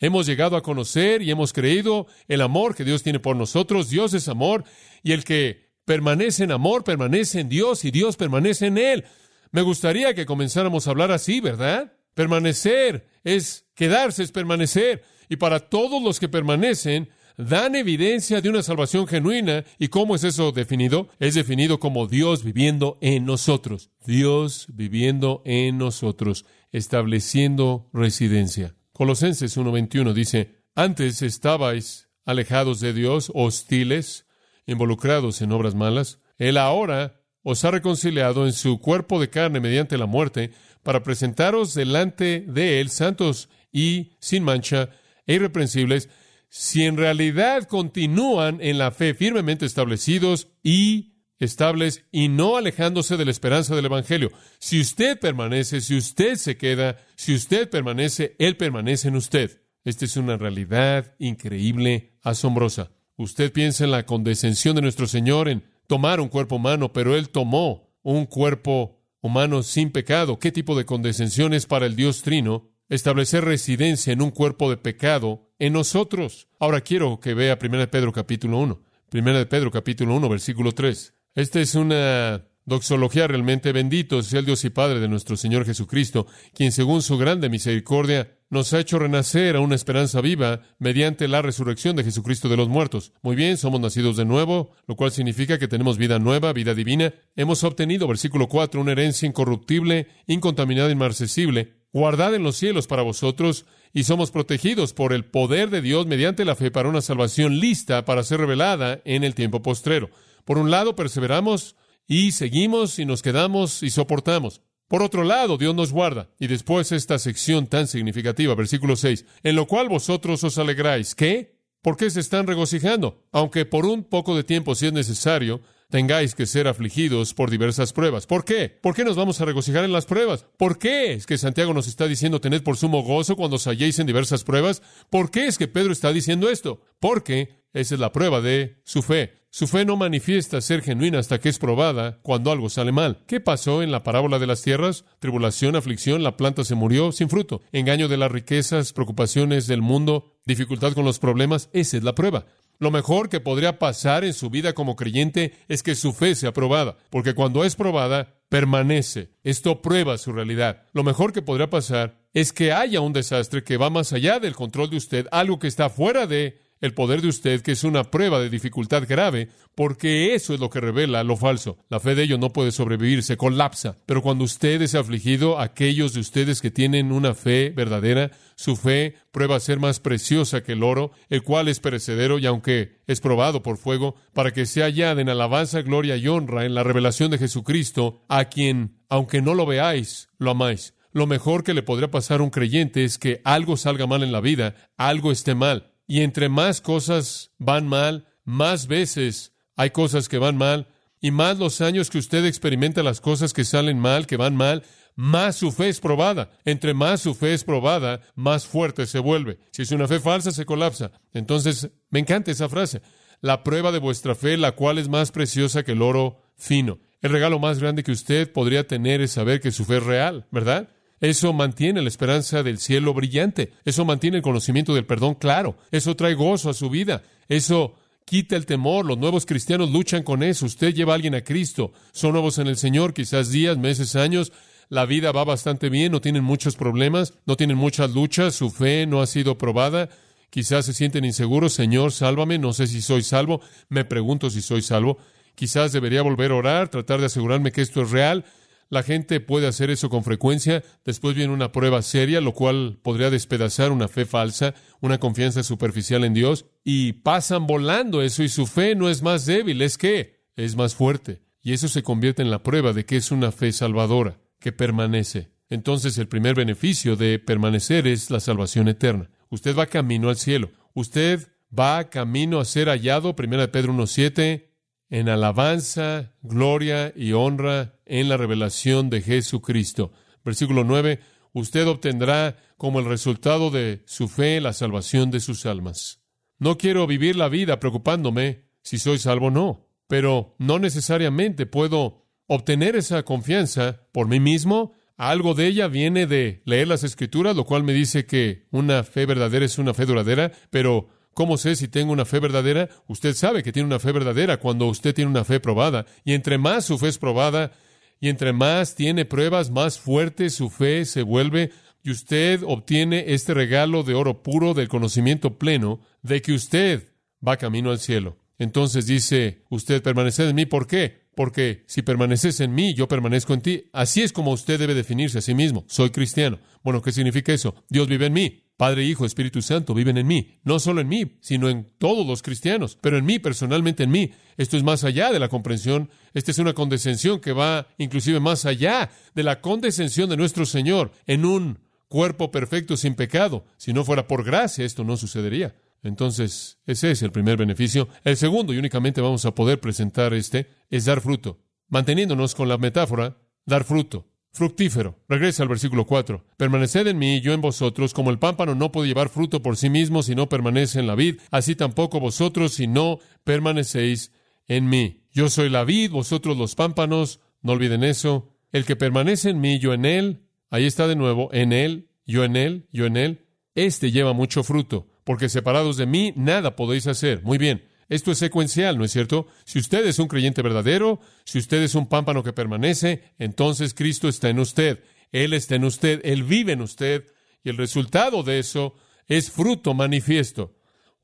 Hemos 0.00 0.26
llegado 0.26 0.56
a 0.56 0.62
conocer 0.62 1.22
y 1.22 1.30
hemos 1.30 1.52
creído 1.52 2.06
el 2.28 2.40
amor 2.40 2.74
que 2.74 2.84
Dios 2.84 3.02
tiene 3.02 3.18
por 3.18 3.36
nosotros. 3.36 3.90
Dios 3.90 4.14
es 4.14 4.28
amor 4.28 4.64
y 5.02 5.12
el 5.12 5.24
que 5.24 5.68
permanece 5.84 6.44
en 6.44 6.52
amor 6.52 6.84
permanece 6.84 7.40
en 7.40 7.48
Dios 7.48 7.84
y 7.84 7.90
Dios 7.90 8.16
permanece 8.16 8.66
en 8.66 8.78
Él. 8.78 9.04
Me 9.50 9.62
gustaría 9.62 10.14
que 10.14 10.26
comenzáramos 10.26 10.86
a 10.86 10.90
hablar 10.90 11.10
así, 11.10 11.40
¿verdad? 11.40 11.92
Permanecer 12.14 13.08
es 13.24 13.66
quedarse, 13.74 14.22
es 14.22 14.30
permanecer. 14.30 15.02
Y 15.28 15.36
para 15.36 15.60
todos 15.60 16.02
los 16.02 16.20
que 16.20 16.28
permanecen, 16.28 17.08
dan 17.36 17.74
evidencia 17.74 18.40
de 18.40 18.50
una 18.50 18.62
salvación 18.62 19.06
genuina. 19.06 19.64
¿Y 19.78 19.88
cómo 19.88 20.14
es 20.14 20.24
eso 20.24 20.52
definido? 20.52 21.08
Es 21.18 21.34
definido 21.34 21.80
como 21.80 22.06
Dios 22.06 22.44
viviendo 22.44 22.98
en 23.00 23.24
nosotros. 23.24 23.90
Dios 24.04 24.66
viviendo 24.68 25.42
en 25.44 25.78
nosotros, 25.78 26.44
estableciendo 26.72 27.88
residencia. 27.92 28.74
Colosenses 28.98 29.56
1:21 29.56 30.12
dice, 30.12 30.56
antes 30.74 31.22
estabais 31.22 32.08
alejados 32.24 32.80
de 32.80 32.92
Dios, 32.92 33.30
hostiles, 33.32 34.26
involucrados 34.66 35.40
en 35.40 35.52
obras 35.52 35.76
malas. 35.76 36.18
Él 36.36 36.56
ahora 36.56 37.22
os 37.44 37.64
ha 37.64 37.70
reconciliado 37.70 38.44
en 38.44 38.52
su 38.52 38.80
cuerpo 38.80 39.20
de 39.20 39.30
carne 39.30 39.60
mediante 39.60 39.98
la 39.98 40.06
muerte, 40.06 40.50
para 40.82 41.04
presentaros 41.04 41.74
delante 41.74 42.44
de 42.48 42.80
Él 42.80 42.90
santos 42.90 43.48
y 43.70 44.16
sin 44.18 44.42
mancha 44.42 44.90
e 45.28 45.34
irreprensibles, 45.34 46.08
si 46.48 46.82
en 46.82 46.96
realidad 46.96 47.68
continúan 47.68 48.58
en 48.60 48.78
la 48.78 48.90
fe 48.90 49.14
firmemente 49.14 49.64
establecidos 49.64 50.48
y 50.64 51.17
estables 51.38 52.04
y 52.10 52.28
no 52.28 52.56
alejándose 52.56 53.16
de 53.16 53.24
la 53.24 53.30
esperanza 53.30 53.74
del 53.74 53.86
Evangelio. 53.86 54.30
Si 54.58 54.80
usted 54.80 55.18
permanece, 55.18 55.80
si 55.80 55.96
usted 55.96 56.36
se 56.36 56.56
queda, 56.56 56.98
si 57.16 57.34
usted 57.34 57.68
permanece, 57.68 58.34
Él 58.38 58.56
permanece 58.56 59.08
en 59.08 59.16
usted. 59.16 59.62
Esta 59.84 60.04
es 60.04 60.16
una 60.16 60.36
realidad 60.36 61.14
increíble, 61.18 62.18
asombrosa. 62.22 62.90
Usted 63.16 63.52
piensa 63.52 63.84
en 63.84 63.90
la 63.90 64.06
condescensión 64.06 64.76
de 64.76 64.82
nuestro 64.82 65.06
Señor 65.06 65.48
en 65.48 65.64
tomar 65.86 66.20
un 66.20 66.28
cuerpo 66.28 66.56
humano, 66.56 66.92
pero 66.92 67.16
Él 67.16 67.30
tomó 67.30 67.88
un 68.02 68.26
cuerpo 68.26 69.00
humano 69.20 69.62
sin 69.62 69.90
pecado. 69.90 70.38
¿Qué 70.38 70.52
tipo 70.52 70.76
de 70.76 70.84
condescensión 70.84 71.54
es 71.54 71.66
para 71.66 71.86
el 71.86 71.96
Dios 71.96 72.22
Trino 72.22 72.70
establecer 72.88 73.44
residencia 73.44 74.12
en 74.12 74.22
un 74.22 74.30
cuerpo 74.30 74.70
de 74.70 74.76
pecado 74.76 75.50
en 75.58 75.72
nosotros? 75.72 76.48
Ahora 76.58 76.80
quiero 76.80 77.20
que 77.20 77.34
vea 77.34 77.58
1 77.60 77.90
Pedro 77.90 78.12
capítulo 78.12 78.58
1. 78.58 78.80
1 79.12 79.48
Pedro 79.48 79.70
capítulo 79.70 80.14
1, 80.14 80.28
versículo 80.28 80.72
3. 80.72 81.14
Esta 81.34 81.60
es 81.60 81.74
una 81.74 82.44
doxología 82.68 83.26
realmente 83.26 83.72
bendito 83.72 84.22
sea 84.22 84.40
el 84.40 84.46
Dios 84.46 84.64
y 84.64 84.70
Padre 84.70 85.00
de 85.00 85.08
nuestro 85.08 85.36
Señor 85.36 85.64
Jesucristo, 85.64 86.26
quien 86.52 86.70
según 86.70 87.00
su 87.00 87.16
grande 87.16 87.48
misericordia 87.48 88.36
nos 88.50 88.72
ha 88.72 88.80
hecho 88.80 88.98
renacer 88.98 89.56
a 89.56 89.60
una 89.60 89.74
esperanza 89.74 90.20
viva 90.20 90.60
mediante 90.78 91.28
la 91.28 91.40
resurrección 91.40 91.96
de 91.96 92.04
Jesucristo 92.04 92.48
de 92.48 92.56
los 92.56 92.68
muertos. 92.68 93.12
Muy 93.22 93.36
bien, 93.36 93.56
somos 93.56 93.80
nacidos 93.80 94.16
de 94.16 94.26
nuevo, 94.26 94.72
lo 94.86 94.96
cual 94.96 95.12
significa 95.12 95.58
que 95.58 95.68
tenemos 95.68 95.96
vida 95.96 96.18
nueva, 96.18 96.52
vida 96.52 96.74
divina. 96.74 97.14
Hemos 97.36 97.64
obtenido, 97.64 98.06
versículo 98.06 98.48
4, 98.48 98.80
una 98.80 98.92
herencia 98.92 99.26
incorruptible, 99.26 100.08
incontaminada, 100.26 100.90
inmarcesible, 100.90 101.74
guardada 101.92 102.36
en 102.36 102.42
los 102.42 102.56
cielos 102.56 102.86
para 102.86 103.02
vosotros, 103.02 103.64
y 103.94 104.04
somos 104.04 104.30
protegidos 104.30 104.92
por 104.92 105.14
el 105.14 105.24
poder 105.24 105.70
de 105.70 105.80
Dios 105.80 106.06
mediante 106.06 106.44
la 106.44 106.54
fe 106.54 106.70
para 106.70 106.90
una 106.90 107.00
salvación 107.00 107.58
lista 107.58 108.04
para 108.04 108.22
ser 108.22 108.40
revelada 108.40 109.00
en 109.04 109.24
el 109.24 109.34
tiempo 109.34 109.62
postrero. 109.62 110.10
Por 110.48 110.56
un 110.56 110.70
lado, 110.70 110.96
perseveramos 110.96 111.76
y 112.06 112.32
seguimos 112.32 112.98
y 112.98 113.04
nos 113.04 113.20
quedamos 113.20 113.82
y 113.82 113.90
soportamos. 113.90 114.62
Por 114.88 115.02
otro 115.02 115.22
lado, 115.22 115.58
Dios 115.58 115.74
nos 115.74 115.92
guarda. 115.92 116.30
Y 116.40 116.46
después 116.46 116.90
esta 116.90 117.18
sección 117.18 117.66
tan 117.66 117.86
significativa, 117.86 118.54
versículo 118.54 118.96
6, 118.96 119.26
en 119.42 119.56
lo 119.56 119.66
cual 119.66 119.90
vosotros 119.90 120.42
os 120.44 120.56
alegráis. 120.56 121.14
¿Qué? 121.14 121.58
¿Por 121.82 121.98
qué 121.98 122.08
se 122.08 122.20
están 122.20 122.46
regocijando? 122.46 123.26
Aunque 123.30 123.66
por 123.66 123.84
un 123.84 124.04
poco 124.04 124.34
de 124.34 124.42
tiempo, 124.42 124.74
si 124.74 124.86
es 124.86 124.92
necesario, 124.94 125.60
tengáis 125.90 126.34
que 126.34 126.46
ser 126.46 126.66
afligidos 126.66 127.34
por 127.34 127.50
diversas 127.50 127.92
pruebas. 127.92 128.26
¿Por 128.26 128.46
qué? 128.46 128.70
¿Por 128.70 128.94
qué 128.94 129.04
nos 129.04 129.16
vamos 129.16 129.42
a 129.42 129.44
regocijar 129.44 129.84
en 129.84 129.92
las 129.92 130.06
pruebas? 130.06 130.46
¿Por 130.56 130.78
qué 130.78 131.12
es 131.12 131.26
que 131.26 131.36
Santiago 131.36 131.74
nos 131.74 131.88
está 131.88 132.08
diciendo 132.08 132.40
tened 132.40 132.62
por 132.62 132.78
sumo 132.78 133.02
gozo 133.02 133.36
cuando 133.36 133.56
os 133.56 133.66
halléis 133.66 133.98
en 133.98 134.06
diversas 134.06 134.44
pruebas? 134.44 134.80
¿Por 135.10 135.30
qué 135.30 135.46
es 135.46 135.58
que 135.58 135.68
Pedro 135.68 135.92
está 135.92 136.10
diciendo 136.10 136.48
esto? 136.48 136.80
Porque 137.00 137.58
esa 137.74 137.94
es 137.96 138.00
la 138.00 138.12
prueba 138.12 138.40
de 138.40 138.80
su 138.84 139.02
fe. 139.02 139.46
Su 139.58 139.66
fe 139.66 139.84
no 139.84 139.96
manifiesta 139.96 140.60
ser 140.60 140.82
genuina 140.82 141.18
hasta 141.18 141.40
que 141.40 141.48
es 141.48 141.58
probada 141.58 142.20
cuando 142.22 142.52
algo 142.52 142.70
sale 142.70 142.92
mal. 142.92 143.24
¿Qué 143.26 143.40
pasó 143.40 143.82
en 143.82 143.90
la 143.90 144.04
parábola 144.04 144.38
de 144.38 144.46
las 144.46 144.62
tierras? 144.62 145.04
Tribulación, 145.18 145.74
aflicción, 145.74 146.22
la 146.22 146.36
planta 146.36 146.62
se 146.62 146.76
murió 146.76 147.10
sin 147.10 147.28
fruto. 147.28 147.60
Engaño 147.72 148.06
de 148.06 148.18
las 148.18 148.30
riquezas, 148.30 148.92
preocupaciones 148.92 149.66
del 149.66 149.82
mundo, 149.82 150.36
dificultad 150.46 150.92
con 150.92 151.04
los 151.04 151.18
problemas. 151.18 151.70
Esa 151.72 151.96
es 151.96 152.04
la 152.04 152.14
prueba. 152.14 152.46
Lo 152.78 152.92
mejor 152.92 153.28
que 153.28 153.40
podría 153.40 153.80
pasar 153.80 154.22
en 154.22 154.32
su 154.32 154.48
vida 154.48 154.74
como 154.74 154.94
creyente 154.94 155.54
es 155.66 155.82
que 155.82 155.96
su 155.96 156.12
fe 156.12 156.36
sea 156.36 156.52
probada, 156.52 156.96
porque 157.10 157.34
cuando 157.34 157.64
es 157.64 157.74
probada, 157.74 158.36
permanece. 158.48 159.32
Esto 159.42 159.82
prueba 159.82 160.18
su 160.18 160.30
realidad. 160.30 160.84
Lo 160.92 161.02
mejor 161.02 161.32
que 161.32 161.42
podría 161.42 161.68
pasar 161.68 162.20
es 162.32 162.52
que 162.52 162.72
haya 162.72 163.00
un 163.00 163.12
desastre 163.12 163.64
que 163.64 163.76
va 163.76 163.90
más 163.90 164.12
allá 164.12 164.38
del 164.38 164.54
control 164.54 164.90
de 164.90 164.98
usted, 164.98 165.26
algo 165.32 165.58
que 165.58 165.66
está 165.66 165.90
fuera 165.90 166.28
de 166.28 166.67
el 166.80 166.94
poder 166.94 167.22
de 167.22 167.28
usted, 167.28 167.60
que 167.62 167.72
es 167.72 167.84
una 167.84 168.10
prueba 168.10 168.40
de 168.40 168.50
dificultad 168.50 169.04
grave, 169.08 169.48
porque 169.74 170.34
eso 170.34 170.54
es 170.54 170.60
lo 170.60 170.70
que 170.70 170.80
revela 170.80 171.24
lo 171.24 171.36
falso. 171.36 171.78
La 171.88 172.00
fe 172.00 172.14
de 172.14 172.24
ellos 172.24 172.38
no 172.38 172.52
puede 172.52 172.72
sobrevivir, 172.72 173.22
se 173.22 173.36
colapsa. 173.36 173.96
Pero 174.06 174.22
cuando 174.22 174.44
usted 174.44 174.82
es 174.82 174.94
afligido, 174.94 175.58
aquellos 175.58 176.14
de 176.14 176.20
ustedes 176.20 176.60
que 176.60 176.70
tienen 176.70 177.12
una 177.12 177.34
fe 177.34 177.70
verdadera, 177.70 178.30
su 178.56 178.76
fe 178.76 179.14
prueba 179.30 179.60
ser 179.60 179.78
más 179.78 180.00
preciosa 180.00 180.62
que 180.62 180.72
el 180.72 180.82
oro, 180.82 181.12
el 181.28 181.42
cual 181.42 181.68
es 181.68 181.80
perecedero 181.80 182.38
y 182.38 182.46
aunque 182.46 182.98
es 183.06 183.20
probado 183.20 183.62
por 183.62 183.78
fuego, 183.78 184.16
para 184.32 184.52
que 184.52 184.66
se 184.66 184.82
hallada 184.82 185.20
en 185.20 185.28
alabanza, 185.28 185.82
gloria 185.82 186.16
y 186.16 186.28
honra 186.28 186.64
en 186.64 186.74
la 186.74 186.82
revelación 186.82 187.30
de 187.30 187.38
Jesucristo, 187.38 188.24
a 188.28 188.46
quien, 188.46 188.98
aunque 189.08 189.42
no 189.42 189.54
lo 189.54 189.66
veáis, 189.66 190.28
lo 190.38 190.50
amáis. 190.50 190.94
Lo 191.12 191.26
mejor 191.26 191.64
que 191.64 191.74
le 191.74 191.82
podría 191.82 192.10
pasar 192.10 192.40
a 192.40 192.42
un 192.42 192.50
creyente 192.50 193.04
es 193.04 193.18
que 193.18 193.40
algo 193.44 193.76
salga 193.76 194.06
mal 194.06 194.22
en 194.22 194.32
la 194.32 194.40
vida, 194.40 194.74
algo 194.96 195.32
esté 195.32 195.54
mal. 195.54 195.94
Y 196.08 196.22
entre 196.22 196.48
más 196.48 196.80
cosas 196.80 197.52
van 197.58 197.86
mal, 197.86 198.26
más 198.42 198.88
veces 198.88 199.52
hay 199.76 199.90
cosas 199.90 200.28
que 200.28 200.38
van 200.38 200.56
mal, 200.56 200.88
y 201.20 201.30
más 201.30 201.58
los 201.58 201.80
años 201.80 202.10
que 202.10 202.18
usted 202.18 202.44
experimenta 202.46 203.02
las 203.02 203.20
cosas 203.20 203.52
que 203.52 203.64
salen 203.64 203.98
mal, 203.98 204.26
que 204.26 204.36
van 204.36 204.56
mal, 204.56 204.82
más 205.14 205.56
su 205.56 205.70
fe 205.70 205.88
es 205.88 206.00
probada. 206.00 206.50
Entre 206.64 206.94
más 206.94 207.20
su 207.20 207.34
fe 207.34 207.52
es 207.52 207.62
probada, 207.62 208.22
más 208.34 208.66
fuerte 208.66 209.06
se 209.06 209.18
vuelve. 209.18 209.58
Si 209.70 209.82
es 209.82 209.90
una 209.90 210.08
fe 210.08 210.18
falsa, 210.18 210.50
se 210.50 210.64
colapsa. 210.64 211.10
Entonces, 211.34 211.90
me 212.08 212.20
encanta 212.20 212.52
esa 212.52 212.68
frase. 212.68 213.02
La 213.40 213.62
prueba 213.62 213.92
de 213.92 213.98
vuestra 213.98 214.34
fe, 214.34 214.56
la 214.56 214.72
cual 214.72 214.98
es 214.98 215.08
más 215.08 215.30
preciosa 215.30 215.82
que 215.82 215.92
el 215.92 216.02
oro 216.02 216.40
fino. 216.56 217.00
El 217.20 217.32
regalo 217.32 217.58
más 217.58 217.80
grande 217.80 218.04
que 218.04 218.12
usted 218.12 218.50
podría 218.50 218.86
tener 218.86 219.20
es 219.20 219.32
saber 219.32 219.60
que 219.60 219.72
su 219.72 219.84
fe 219.84 219.98
es 219.98 220.04
real, 220.04 220.46
¿verdad? 220.52 220.88
Eso 221.20 221.52
mantiene 221.52 222.02
la 222.02 222.08
esperanza 222.08 222.62
del 222.62 222.78
cielo 222.78 223.14
brillante. 223.14 223.72
Eso 223.84 224.04
mantiene 224.04 224.38
el 224.38 224.42
conocimiento 224.42 224.94
del 224.94 225.06
perdón 225.06 225.34
claro. 225.34 225.76
Eso 225.90 226.14
trae 226.16 226.34
gozo 226.34 226.70
a 226.70 226.74
su 226.74 226.90
vida. 226.90 227.22
Eso 227.48 227.94
quita 228.24 228.56
el 228.56 228.66
temor. 228.66 229.04
Los 229.04 229.18
nuevos 229.18 229.46
cristianos 229.46 229.90
luchan 229.90 230.22
con 230.22 230.42
eso. 230.42 230.66
Usted 230.66 230.94
lleva 230.94 231.12
a 231.12 231.16
alguien 231.16 231.34
a 231.34 231.42
Cristo. 231.42 231.92
Son 232.12 232.32
nuevos 232.32 232.58
en 232.58 232.68
el 232.68 232.76
Señor, 232.76 233.14
quizás 233.14 233.50
días, 233.50 233.78
meses, 233.78 234.14
años. 234.16 234.52
La 234.90 235.04
vida 235.04 235.32
va 235.32 235.44
bastante 235.44 235.90
bien, 235.90 236.12
no 236.12 236.20
tienen 236.22 236.44
muchos 236.44 236.76
problemas, 236.76 237.34
no 237.44 237.56
tienen 237.56 237.76
muchas 237.76 238.10
luchas, 238.12 238.54
su 238.54 238.70
fe 238.70 239.06
no 239.06 239.20
ha 239.20 239.26
sido 239.26 239.58
probada. 239.58 240.08
Quizás 240.50 240.86
se 240.86 240.94
sienten 240.94 241.24
inseguros. 241.24 241.74
Señor, 241.74 242.12
sálvame. 242.12 242.58
No 242.58 242.72
sé 242.72 242.86
si 242.86 243.02
soy 243.02 243.22
salvo. 243.22 243.60
Me 243.88 244.04
pregunto 244.04 244.50
si 244.50 244.62
soy 244.62 244.82
salvo. 244.82 245.18
Quizás 245.54 245.92
debería 245.92 246.22
volver 246.22 246.52
a 246.52 246.54
orar, 246.54 246.88
tratar 246.88 247.20
de 247.20 247.26
asegurarme 247.26 247.72
que 247.72 247.82
esto 247.82 248.02
es 248.02 248.10
real. 248.10 248.44
La 248.90 249.02
gente 249.02 249.40
puede 249.40 249.66
hacer 249.66 249.90
eso 249.90 250.08
con 250.08 250.24
frecuencia. 250.24 250.82
Después 251.04 251.36
viene 251.36 251.52
una 251.52 251.72
prueba 251.72 252.00
seria, 252.02 252.40
lo 252.40 252.54
cual 252.54 252.98
podría 253.02 253.30
despedazar 253.30 253.92
una 253.92 254.08
fe 254.08 254.24
falsa, 254.24 254.74
una 255.00 255.18
confianza 255.18 255.62
superficial 255.62 256.24
en 256.24 256.34
Dios, 256.34 256.66
y 256.84 257.12
pasan 257.14 257.66
volando 257.66 258.22
eso 258.22 258.42
y 258.42 258.48
su 258.48 258.66
fe 258.66 258.94
no 258.94 259.08
es 259.10 259.22
más 259.22 259.44
débil, 259.44 259.82
es 259.82 259.98
que 259.98 260.44
es 260.56 260.76
más 260.76 260.94
fuerte. 260.94 261.42
Y 261.62 261.72
eso 261.72 261.88
se 261.88 262.02
convierte 262.02 262.40
en 262.40 262.50
la 262.50 262.62
prueba 262.62 262.92
de 262.92 263.04
que 263.04 263.16
es 263.16 263.30
una 263.30 263.52
fe 263.52 263.72
salvadora, 263.72 264.40
que 264.58 264.72
permanece. 264.72 265.50
Entonces 265.68 266.16
el 266.16 266.28
primer 266.28 266.54
beneficio 266.54 267.16
de 267.16 267.38
permanecer 267.38 268.06
es 268.06 268.30
la 268.30 268.40
salvación 268.40 268.88
eterna. 268.88 269.28
Usted 269.50 269.76
va 269.76 269.86
camino 269.86 270.30
al 270.30 270.36
cielo. 270.36 270.70
Usted 270.94 271.46
va 271.76 272.08
camino 272.08 272.60
a 272.60 272.64
ser 272.64 272.88
hallado, 272.88 273.34
1 273.38 273.70
Pedro 273.70 273.92
1.7, 273.92 274.67
en 275.10 275.28
alabanza, 275.28 276.32
gloria 276.42 277.12
y 277.16 277.32
honra 277.32 277.94
en 278.04 278.28
la 278.28 278.36
revelación 278.36 279.10
de 279.10 279.22
Jesucristo. 279.22 280.12
Versículo 280.44 280.84
9, 280.84 281.20
usted 281.52 281.86
obtendrá 281.86 282.56
como 282.76 283.00
el 283.00 283.06
resultado 283.06 283.70
de 283.70 284.02
su 284.06 284.28
fe 284.28 284.60
la 284.60 284.72
salvación 284.72 285.30
de 285.30 285.40
sus 285.40 285.66
almas. 285.66 286.22
No 286.58 286.76
quiero 286.76 287.06
vivir 287.06 287.36
la 287.36 287.48
vida 287.48 287.80
preocupándome 287.80 288.68
si 288.82 288.98
soy 288.98 289.18
salvo 289.18 289.46
o 289.46 289.50
no, 289.50 289.88
pero 290.06 290.54
no 290.58 290.78
necesariamente 290.78 291.66
puedo 291.66 292.26
obtener 292.46 292.96
esa 292.96 293.22
confianza 293.24 294.08
por 294.12 294.28
mí 294.28 294.40
mismo. 294.40 294.92
Algo 295.16 295.54
de 295.54 295.66
ella 295.66 295.88
viene 295.88 296.26
de 296.26 296.62
leer 296.64 296.88
las 296.88 297.04
escrituras, 297.04 297.56
lo 297.56 297.64
cual 297.64 297.82
me 297.82 297.92
dice 297.92 298.26
que 298.26 298.66
una 298.70 299.04
fe 299.04 299.26
verdadera 299.26 299.64
es 299.64 299.78
una 299.78 299.94
fe 299.94 300.06
duradera, 300.06 300.52
pero 300.70 301.08
¿Cómo 301.38 301.56
sé 301.56 301.76
si 301.76 301.86
tengo 301.86 302.12
una 302.12 302.24
fe 302.24 302.40
verdadera? 302.40 302.88
Usted 303.06 303.32
sabe 303.32 303.62
que 303.62 303.70
tiene 303.70 303.86
una 303.86 304.00
fe 304.00 304.10
verdadera 304.10 304.56
cuando 304.56 304.86
usted 304.86 305.14
tiene 305.14 305.30
una 305.30 305.44
fe 305.44 305.60
probada. 305.60 306.04
Y 306.24 306.32
entre 306.32 306.58
más 306.58 306.84
su 306.84 306.98
fe 306.98 307.06
es 307.06 307.18
probada, 307.18 307.70
y 308.18 308.28
entre 308.28 308.52
más 308.52 308.96
tiene 308.96 309.24
pruebas, 309.24 309.70
más 309.70 310.00
fuerte 310.00 310.50
su 310.50 310.68
fe 310.68 311.04
se 311.04 311.22
vuelve, 311.22 311.70
y 312.02 312.10
usted 312.10 312.64
obtiene 312.66 313.26
este 313.28 313.54
regalo 313.54 314.02
de 314.02 314.14
oro 314.14 314.42
puro 314.42 314.74
del 314.74 314.88
conocimiento 314.88 315.58
pleno 315.58 316.00
de 316.22 316.42
que 316.42 316.54
usted 316.54 317.12
va 317.46 317.56
camino 317.56 317.92
al 317.92 318.00
cielo. 318.00 318.36
Entonces 318.58 319.06
dice, 319.06 319.62
usted 319.70 320.02
permanece 320.02 320.42
en 320.48 320.56
mí, 320.56 320.66
¿por 320.66 320.88
qué? 320.88 321.27
Porque 321.38 321.84
si 321.86 322.02
permaneces 322.02 322.58
en 322.58 322.74
mí, 322.74 322.94
yo 322.94 323.06
permanezco 323.06 323.54
en 323.54 323.60
ti. 323.60 323.84
Así 323.92 324.22
es 324.22 324.32
como 324.32 324.50
usted 324.50 324.76
debe 324.76 324.92
definirse 324.92 325.38
a 325.38 325.40
sí 325.40 325.54
mismo. 325.54 325.84
Soy 325.86 326.10
cristiano. 326.10 326.58
Bueno, 326.82 327.00
¿qué 327.00 327.12
significa 327.12 327.52
eso? 327.52 327.76
Dios 327.88 328.08
vive 328.08 328.26
en 328.26 328.32
mí. 328.32 328.64
Padre, 328.76 329.04
Hijo, 329.04 329.24
Espíritu 329.24 329.62
Santo 329.62 329.94
viven 329.94 330.18
en 330.18 330.26
mí, 330.26 330.58
no 330.64 330.80
solo 330.80 331.00
en 331.00 331.06
mí, 331.06 331.38
sino 331.40 331.68
en 331.68 331.92
todos 331.98 332.26
los 332.26 332.42
cristianos, 332.42 332.98
pero 333.00 333.18
en 333.18 333.24
mí, 333.24 333.38
personalmente 333.38 334.02
en 334.02 334.10
mí. 334.10 334.32
Esto 334.56 334.76
es 334.76 334.82
más 334.82 335.04
allá 335.04 335.30
de 335.30 335.38
la 335.38 335.48
comprensión, 335.48 336.10
esta 336.34 336.50
es 336.50 336.58
una 336.58 336.72
condescensión 336.72 337.38
que 337.38 337.52
va 337.52 337.86
inclusive 337.98 338.40
más 338.40 338.64
allá 338.64 339.08
de 339.36 339.44
la 339.44 339.60
condescensión 339.60 340.28
de 340.28 340.36
nuestro 340.36 340.66
Señor 340.66 341.12
en 341.28 341.44
un 341.44 341.78
cuerpo 342.08 342.50
perfecto 342.50 342.96
sin 342.96 343.14
pecado. 343.14 343.64
Si 343.76 343.92
no 343.92 344.04
fuera 344.04 344.26
por 344.26 344.42
gracia, 344.42 344.84
esto 344.84 345.04
no 345.04 345.16
sucedería. 345.16 345.76
Entonces, 346.02 346.78
ese 346.86 347.10
es 347.10 347.22
el 347.22 347.32
primer 347.32 347.56
beneficio. 347.56 348.08
El 348.24 348.36
segundo, 348.36 348.72
y 348.72 348.78
únicamente 348.78 349.20
vamos 349.20 349.44
a 349.44 349.54
poder 349.54 349.80
presentar 349.80 350.34
este, 350.34 350.68
es 350.90 351.04
dar 351.04 351.20
fruto. 351.20 351.58
Manteniéndonos 351.88 352.54
con 352.54 352.68
la 352.68 352.78
metáfora, 352.78 353.38
dar 353.64 353.84
fruto 353.84 354.26
fructífero. 354.52 355.18
Regresa 355.28 355.62
al 355.62 355.68
versículo 355.68 356.04
4. 356.04 356.44
Permaneced 356.56 357.06
en 357.06 357.18
mí 357.18 357.36
y 357.36 357.40
yo 357.40 357.52
en 357.52 357.60
vosotros, 357.60 358.12
como 358.12 358.30
el 358.30 358.38
pámpano 358.38 358.74
no 358.74 358.92
puede 358.92 359.08
llevar 359.08 359.28
fruto 359.28 359.62
por 359.62 359.76
sí 359.76 359.88
mismo 359.88 360.22
si 360.22 360.34
no 360.34 360.48
permanece 360.48 361.00
en 361.00 361.06
la 361.06 361.14
vid, 361.14 361.36
así 361.50 361.76
tampoco 361.76 362.20
vosotros 362.20 362.74
si 362.74 362.86
no 362.86 363.18
permanecéis 363.44 364.32
en 364.66 364.88
mí. 364.88 365.22
Yo 365.32 365.48
soy 365.48 365.70
la 365.70 365.84
vid, 365.84 366.10
vosotros 366.10 366.56
los 366.56 366.74
pámpanos, 366.74 367.40
no 367.62 367.72
olviden 367.72 368.04
eso. 368.04 368.54
El 368.72 368.84
que 368.84 368.96
permanece 368.96 369.50
en 369.50 369.60
mí, 369.60 369.78
yo 369.78 369.94
en 369.94 370.04
él, 370.04 370.42
ahí 370.70 370.84
está 370.84 371.06
de 371.06 371.16
nuevo, 371.16 371.48
en 371.52 371.72
él, 371.72 372.10
yo 372.26 372.44
en 372.44 372.56
él, 372.56 372.88
yo 372.92 373.06
en 373.06 373.16
él, 373.16 373.46
este 373.74 374.10
lleva 374.10 374.32
mucho 374.32 374.62
fruto, 374.62 375.06
porque 375.28 375.50
separados 375.50 375.98
de 375.98 376.06
mí 376.06 376.32
nada 376.36 376.74
podéis 376.74 377.06
hacer. 377.06 377.42
Muy 377.42 377.58
bien, 377.58 377.86
esto 378.08 378.32
es 378.32 378.38
secuencial, 378.38 378.96
¿no 378.96 379.04
es 379.04 379.12
cierto? 379.12 379.46
Si 379.66 379.78
usted 379.78 380.06
es 380.06 380.18
un 380.18 380.26
creyente 380.26 380.62
verdadero, 380.62 381.20
si 381.44 381.58
usted 381.58 381.82
es 381.82 381.94
un 381.94 382.06
pámpano 382.06 382.42
que 382.42 382.54
permanece, 382.54 383.24
entonces 383.38 383.92
Cristo 383.92 384.26
está 384.26 384.48
en 384.48 384.58
usted. 384.58 385.04
Él 385.30 385.52
está 385.52 385.74
en 385.74 385.84
usted, 385.84 386.22
Él 386.24 386.44
vive 386.44 386.72
en 386.72 386.80
usted, 386.80 387.26
y 387.62 387.68
el 387.68 387.76
resultado 387.76 388.42
de 388.42 388.58
eso 388.58 388.94
es 389.26 389.50
fruto 389.50 389.92
manifiesto. 389.92 390.74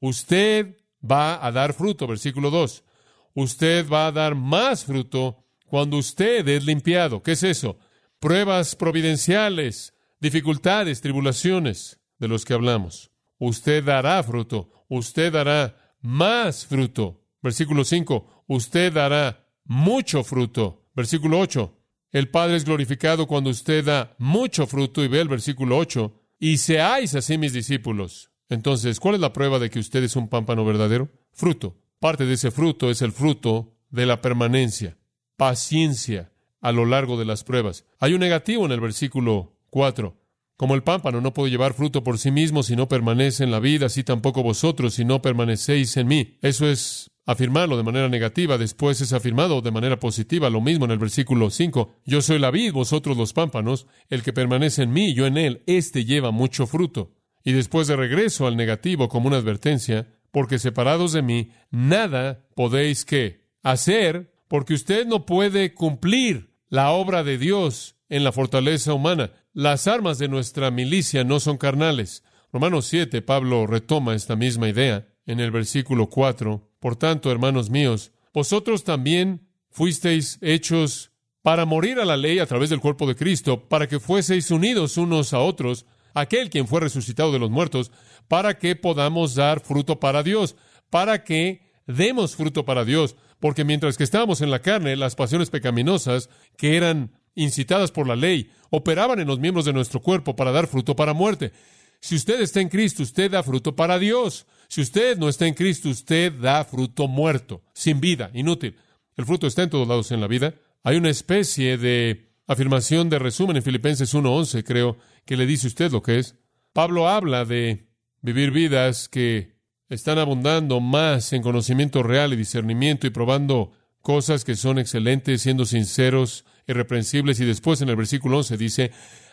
Usted 0.01 0.77
va 1.03 1.43
a 1.43 1.51
dar 1.51 1.73
fruto, 1.73 2.07
versículo 2.07 2.51
2. 2.51 2.85
Usted 3.33 3.89
va 3.89 4.09
a 4.09 4.13
dar 4.13 4.35
más 4.35 4.85
fruto 4.85 5.47
cuando 5.65 5.97
usted 5.97 6.47
es 6.47 6.67
limpiado. 6.67 7.23
¿Qué 7.23 7.33
es 7.33 7.43
eso? 7.43 7.79
Pruebas 8.19 8.77
providenciales, 8.77 9.95
dificultades, 10.21 11.01
tribulaciones 11.01 12.01
de 12.19 12.29
los 12.29 12.45
que 12.45 12.53
hablamos. 12.53 13.14
Usted 13.39 13.85
dará 13.85 14.23
fruto, 14.23 14.71
usted 14.89 15.33
dará 15.33 15.97
más 16.01 16.67
fruto. 16.67 17.23
Versículo 17.43 17.85
5, 17.85 18.45
usted 18.49 18.93
dará 18.93 19.47
mucho 19.65 20.23
fruto. 20.25 20.87
Versículo 20.95 21.41
8, 21.41 21.77
El 22.13 22.29
Padre 22.31 22.57
es 22.57 22.65
glorificado 22.65 23.27
cuando 23.27 23.51
usted 23.51 23.85
da 23.85 24.15
mucho 24.19 24.67
fruto, 24.67 25.03
y 25.03 25.09
ve 25.09 25.21
el 25.21 25.29
versículo 25.29 25.77
8, 25.79 26.13
y 26.39 26.59
seáis 26.59 27.15
así 27.15 27.39
mis 27.39 27.53
discípulos. 27.53 28.31
Entonces, 28.49 29.01
¿cuál 29.01 29.17
es 29.17 29.21
la 29.21 29.33
prueba 29.33 29.59
de 29.59 29.71
que 29.71 29.79
usted 29.79 30.03
es 30.03 30.17
un 30.17 30.29
pámpano 30.29 30.65
verdadero? 30.65 31.11
Fruto. 31.33 31.77
Parte 31.99 32.27
de 32.27 32.35
ese 32.35 32.51
fruto 32.51 32.91
es 32.91 33.03
el 33.03 33.13
fruto 33.13 33.75
de 33.91 34.07
la 34.07 34.21
permanencia, 34.21 34.99
paciencia 35.37 36.33
a 36.61 36.73
lo 36.73 36.85
largo 36.85 37.19
de 37.19 37.25
las 37.25 37.45
pruebas. 37.45 37.87
Hay 37.99 38.13
un 38.13 38.21
negativo 38.21 38.67
en 38.67 38.73
el 38.73 38.81
versículo 38.81 39.57
4. 39.71 40.17
Como 40.57 40.75
el 40.75 40.85
pámpano 40.85 41.21
no 41.21 41.35
puede 41.35 41.51
llevar 41.51 41.75
fruto 41.75 42.05
por 42.05 42.19
sí 42.19 42.31
mismo 42.31 42.63
si 42.63 42.77
no 42.77 42.89
permanece 42.89 43.43
en 43.43 43.51
la 43.51 43.59
vida, 43.59 43.87
así 43.87 44.05
tampoco 44.05 44.43
vosotros 44.43 44.95
si 44.95 45.05
no 45.05 45.21
permanecéis 45.21 45.97
en 45.97 46.07
mí. 46.07 46.39
Eso 46.43 46.69
es 46.69 47.11
afirmarlo 47.27 47.77
de 47.77 47.83
manera 47.83 48.09
negativa, 48.09 48.57
después 48.57 49.01
es 49.01 49.13
afirmado 49.13 49.63
de 49.63 49.71
manera 49.73 49.99
positiva, 49.99 50.51
lo 50.51 50.61
mismo 50.61 50.85
en 50.85 50.93
el 50.93 50.99
versículo 50.99 51.51
5. 51.51 51.97
Yo 52.05 52.23
soy 52.23 52.39
la 52.39 52.51
vid, 52.51 52.73
vosotros 52.73 53.17
los 53.17 53.33
pámpanos, 53.33 53.87
el 54.11 54.23
que 54.23 54.33
permanece 54.33 54.83
en 54.83 54.93
mí, 54.93 55.15
yo 55.15 55.27
en 55.27 55.39
él, 55.39 55.63
éste 55.67 56.05
lleva 56.05 56.31
mucho 56.31 56.67
fruto. 56.67 57.15
Y 57.43 57.53
después 57.53 57.89
de 57.89 57.97
regreso 57.97 58.47
al 58.47 58.57
negativo 58.57 59.09
como 59.09 59.27
una 59.27 59.39
advertencia, 59.39 60.15
porque 60.31 60.59
separados 60.59 61.13
de 61.13 61.23
mí, 61.23 61.51
nada 61.71 62.47
podéis 62.55 63.05
que 63.05 63.45
hacer, 63.63 64.33
porque 64.49 64.75
usted 64.75 65.07
no 65.07 65.27
puede 65.27 65.75
cumplir 65.75 66.55
la 66.69 66.91
obra 66.91 67.25
de 67.25 67.39
Dios 67.39 67.97
en 68.09 68.25
la 68.25 68.33
fortaleza 68.33 68.95
humana. 68.95 69.33
Las 69.55 69.87
armas 69.87 70.19
de 70.19 70.27
nuestra 70.27 70.73
milicia 70.73 71.23
no 71.23 71.39
son 71.39 71.59
carnales. 71.59 72.25
Romanos 72.53 72.87
7, 72.87 73.23
Pablo 73.23 73.69
retoma 73.69 74.17
esta 74.17 74.35
misma 74.35 74.69
idea 74.69 75.07
en 75.27 75.39
el 75.39 75.53
versículo 75.53 76.09
4. 76.09 76.73
Por 76.81 76.97
tanto, 76.97 77.31
hermanos 77.31 77.71
míos, 77.71 78.11
vosotros 78.33 78.83
también 78.83 79.47
fuisteis 79.71 80.39
hechos 80.41 81.13
para 81.41 81.67
morir 81.67 82.01
a 82.01 82.05
la 82.05 82.17
ley 82.17 82.41
a 82.41 82.47
través 82.47 82.69
del 82.69 82.81
cuerpo 82.81 83.07
de 83.07 83.15
Cristo, 83.15 83.69
para 83.69 83.87
que 83.87 84.01
fueseis 84.01 84.51
unidos 84.51 84.97
unos 84.97 85.33
a 85.33 85.39
otros, 85.39 85.87
aquel 86.15 86.51
quien 86.51 86.67
fue 86.67 86.81
resucitado 86.81 87.31
de 87.31 87.39
los 87.39 87.51
muertos, 87.51 87.93
para 88.27 88.59
que 88.59 88.75
podamos 88.75 89.37
dar 89.37 89.61
fruto 89.61 90.01
para 90.01 90.25
Dios, 90.25 90.57
para 90.91 91.23
que 91.23 91.71
demos 91.87 92.35
fruto 92.35 92.65
para 92.65 92.85
Dios, 92.85 93.15
porque 93.39 93.63
mientras 93.63 93.97
que 93.99 94.05
estábamos 94.05 94.41
en 94.41 94.51
la 94.51 94.59
carne, 94.59 94.97
las 94.97 95.15
pasiones 95.15 95.51
pecaminosas, 95.51 96.29
que 96.57 96.77
eran 96.77 97.13
incitadas 97.35 97.91
por 97.91 98.07
la 98.07 98.17
ley, 98.17 98.51
operaban 98.71 99.21
en 99.21 99.27
los 99.27 99.39
miembros 99.39 99.65
de 99.65 99.73
nuestro 99.73 100.01
cuerpo 100.01 100.37
para 100.37 100.53
dar 100.53 100.67
fruto 100.67 100.97
para 100.97 101.15
muerte. 101.15 101.53
Si 102.01 102.17
usted 102.17 102.41
está 102.41 102.61
en 102.61 102.69
Cristo, 102.69 103.03
usted 103.03 103.31
da 103.31 103.43
fruto 103.43 103.75
para 103.75 103.99
Dios. 103.99 104.47
Si 104.69 104.81
usted 104.81 105.17
no 105.17 105.29
está 105.29 105.47
en 105.47 105.55
Cristo, 105.55 105.89
usted 105.89 106.33
da 106.33 106.65
fruto 106.65 107.09
muerto, 107.09 107.63
sin 107.73 108.01
vida, 108.01 108.31
inútil. 108.35 108.77
El 109.17 109.25
fruto 109.25 109.47
está 109.47 109.63
en 109.63 109.71
todos 109.71 109.89
lados 109.89 110.11
en 110.13 110.21
la 110.21 110.27
vida. 110.27 110.55
Hay 110.83 110.97
una 110.97 111.11
especie 111.11 111.79
de 111.79 112.29
afirmación 112.47 113.09
de 113.09 113.19
resumen 113.19 113.57
en 113.57 113.63
Filipenses 113.63 114.15
1.11, 114.15 114.65
creo, 114.65 114.99
que 115.25 115.37
le 115.37 115.47
dice 115.47 115.67
usted 115.67 115.91
lo 115.93 116.03
que 116.03 116.19
es. 116.19 116.37
Pablo 116.73 117.09
habla 117.09 117.45
de 117.45 117.87
vivir 118.21 118.51
vidas 118.51 119.09
que 119.09 119.55
están 119.89 120.19
abundando 120.19 120.81
más 120.81 121.33
en 121.33 121.43
conocimiento 121.43 122.03
real 122.03 122.33
y 122.33 122.37
discernimiento 122.37 123.07
y 123.07 123.11
probando 123.11 123.73
cosas 124.01 124.45
que 124.45 124.57
son 124.57 124.79
excelentes, 124.79 125.43
siendo 125.43 125.65
sinceros, 125.65 126.45
irreprensibles. 126.67 127.41
Y 127.41 127.45
después 127.45 127.81
en 127.81 127.89
el 127.89 127.97
versículo 127.97 128.39
11 128.39 128.57
dice, 128.57 128.91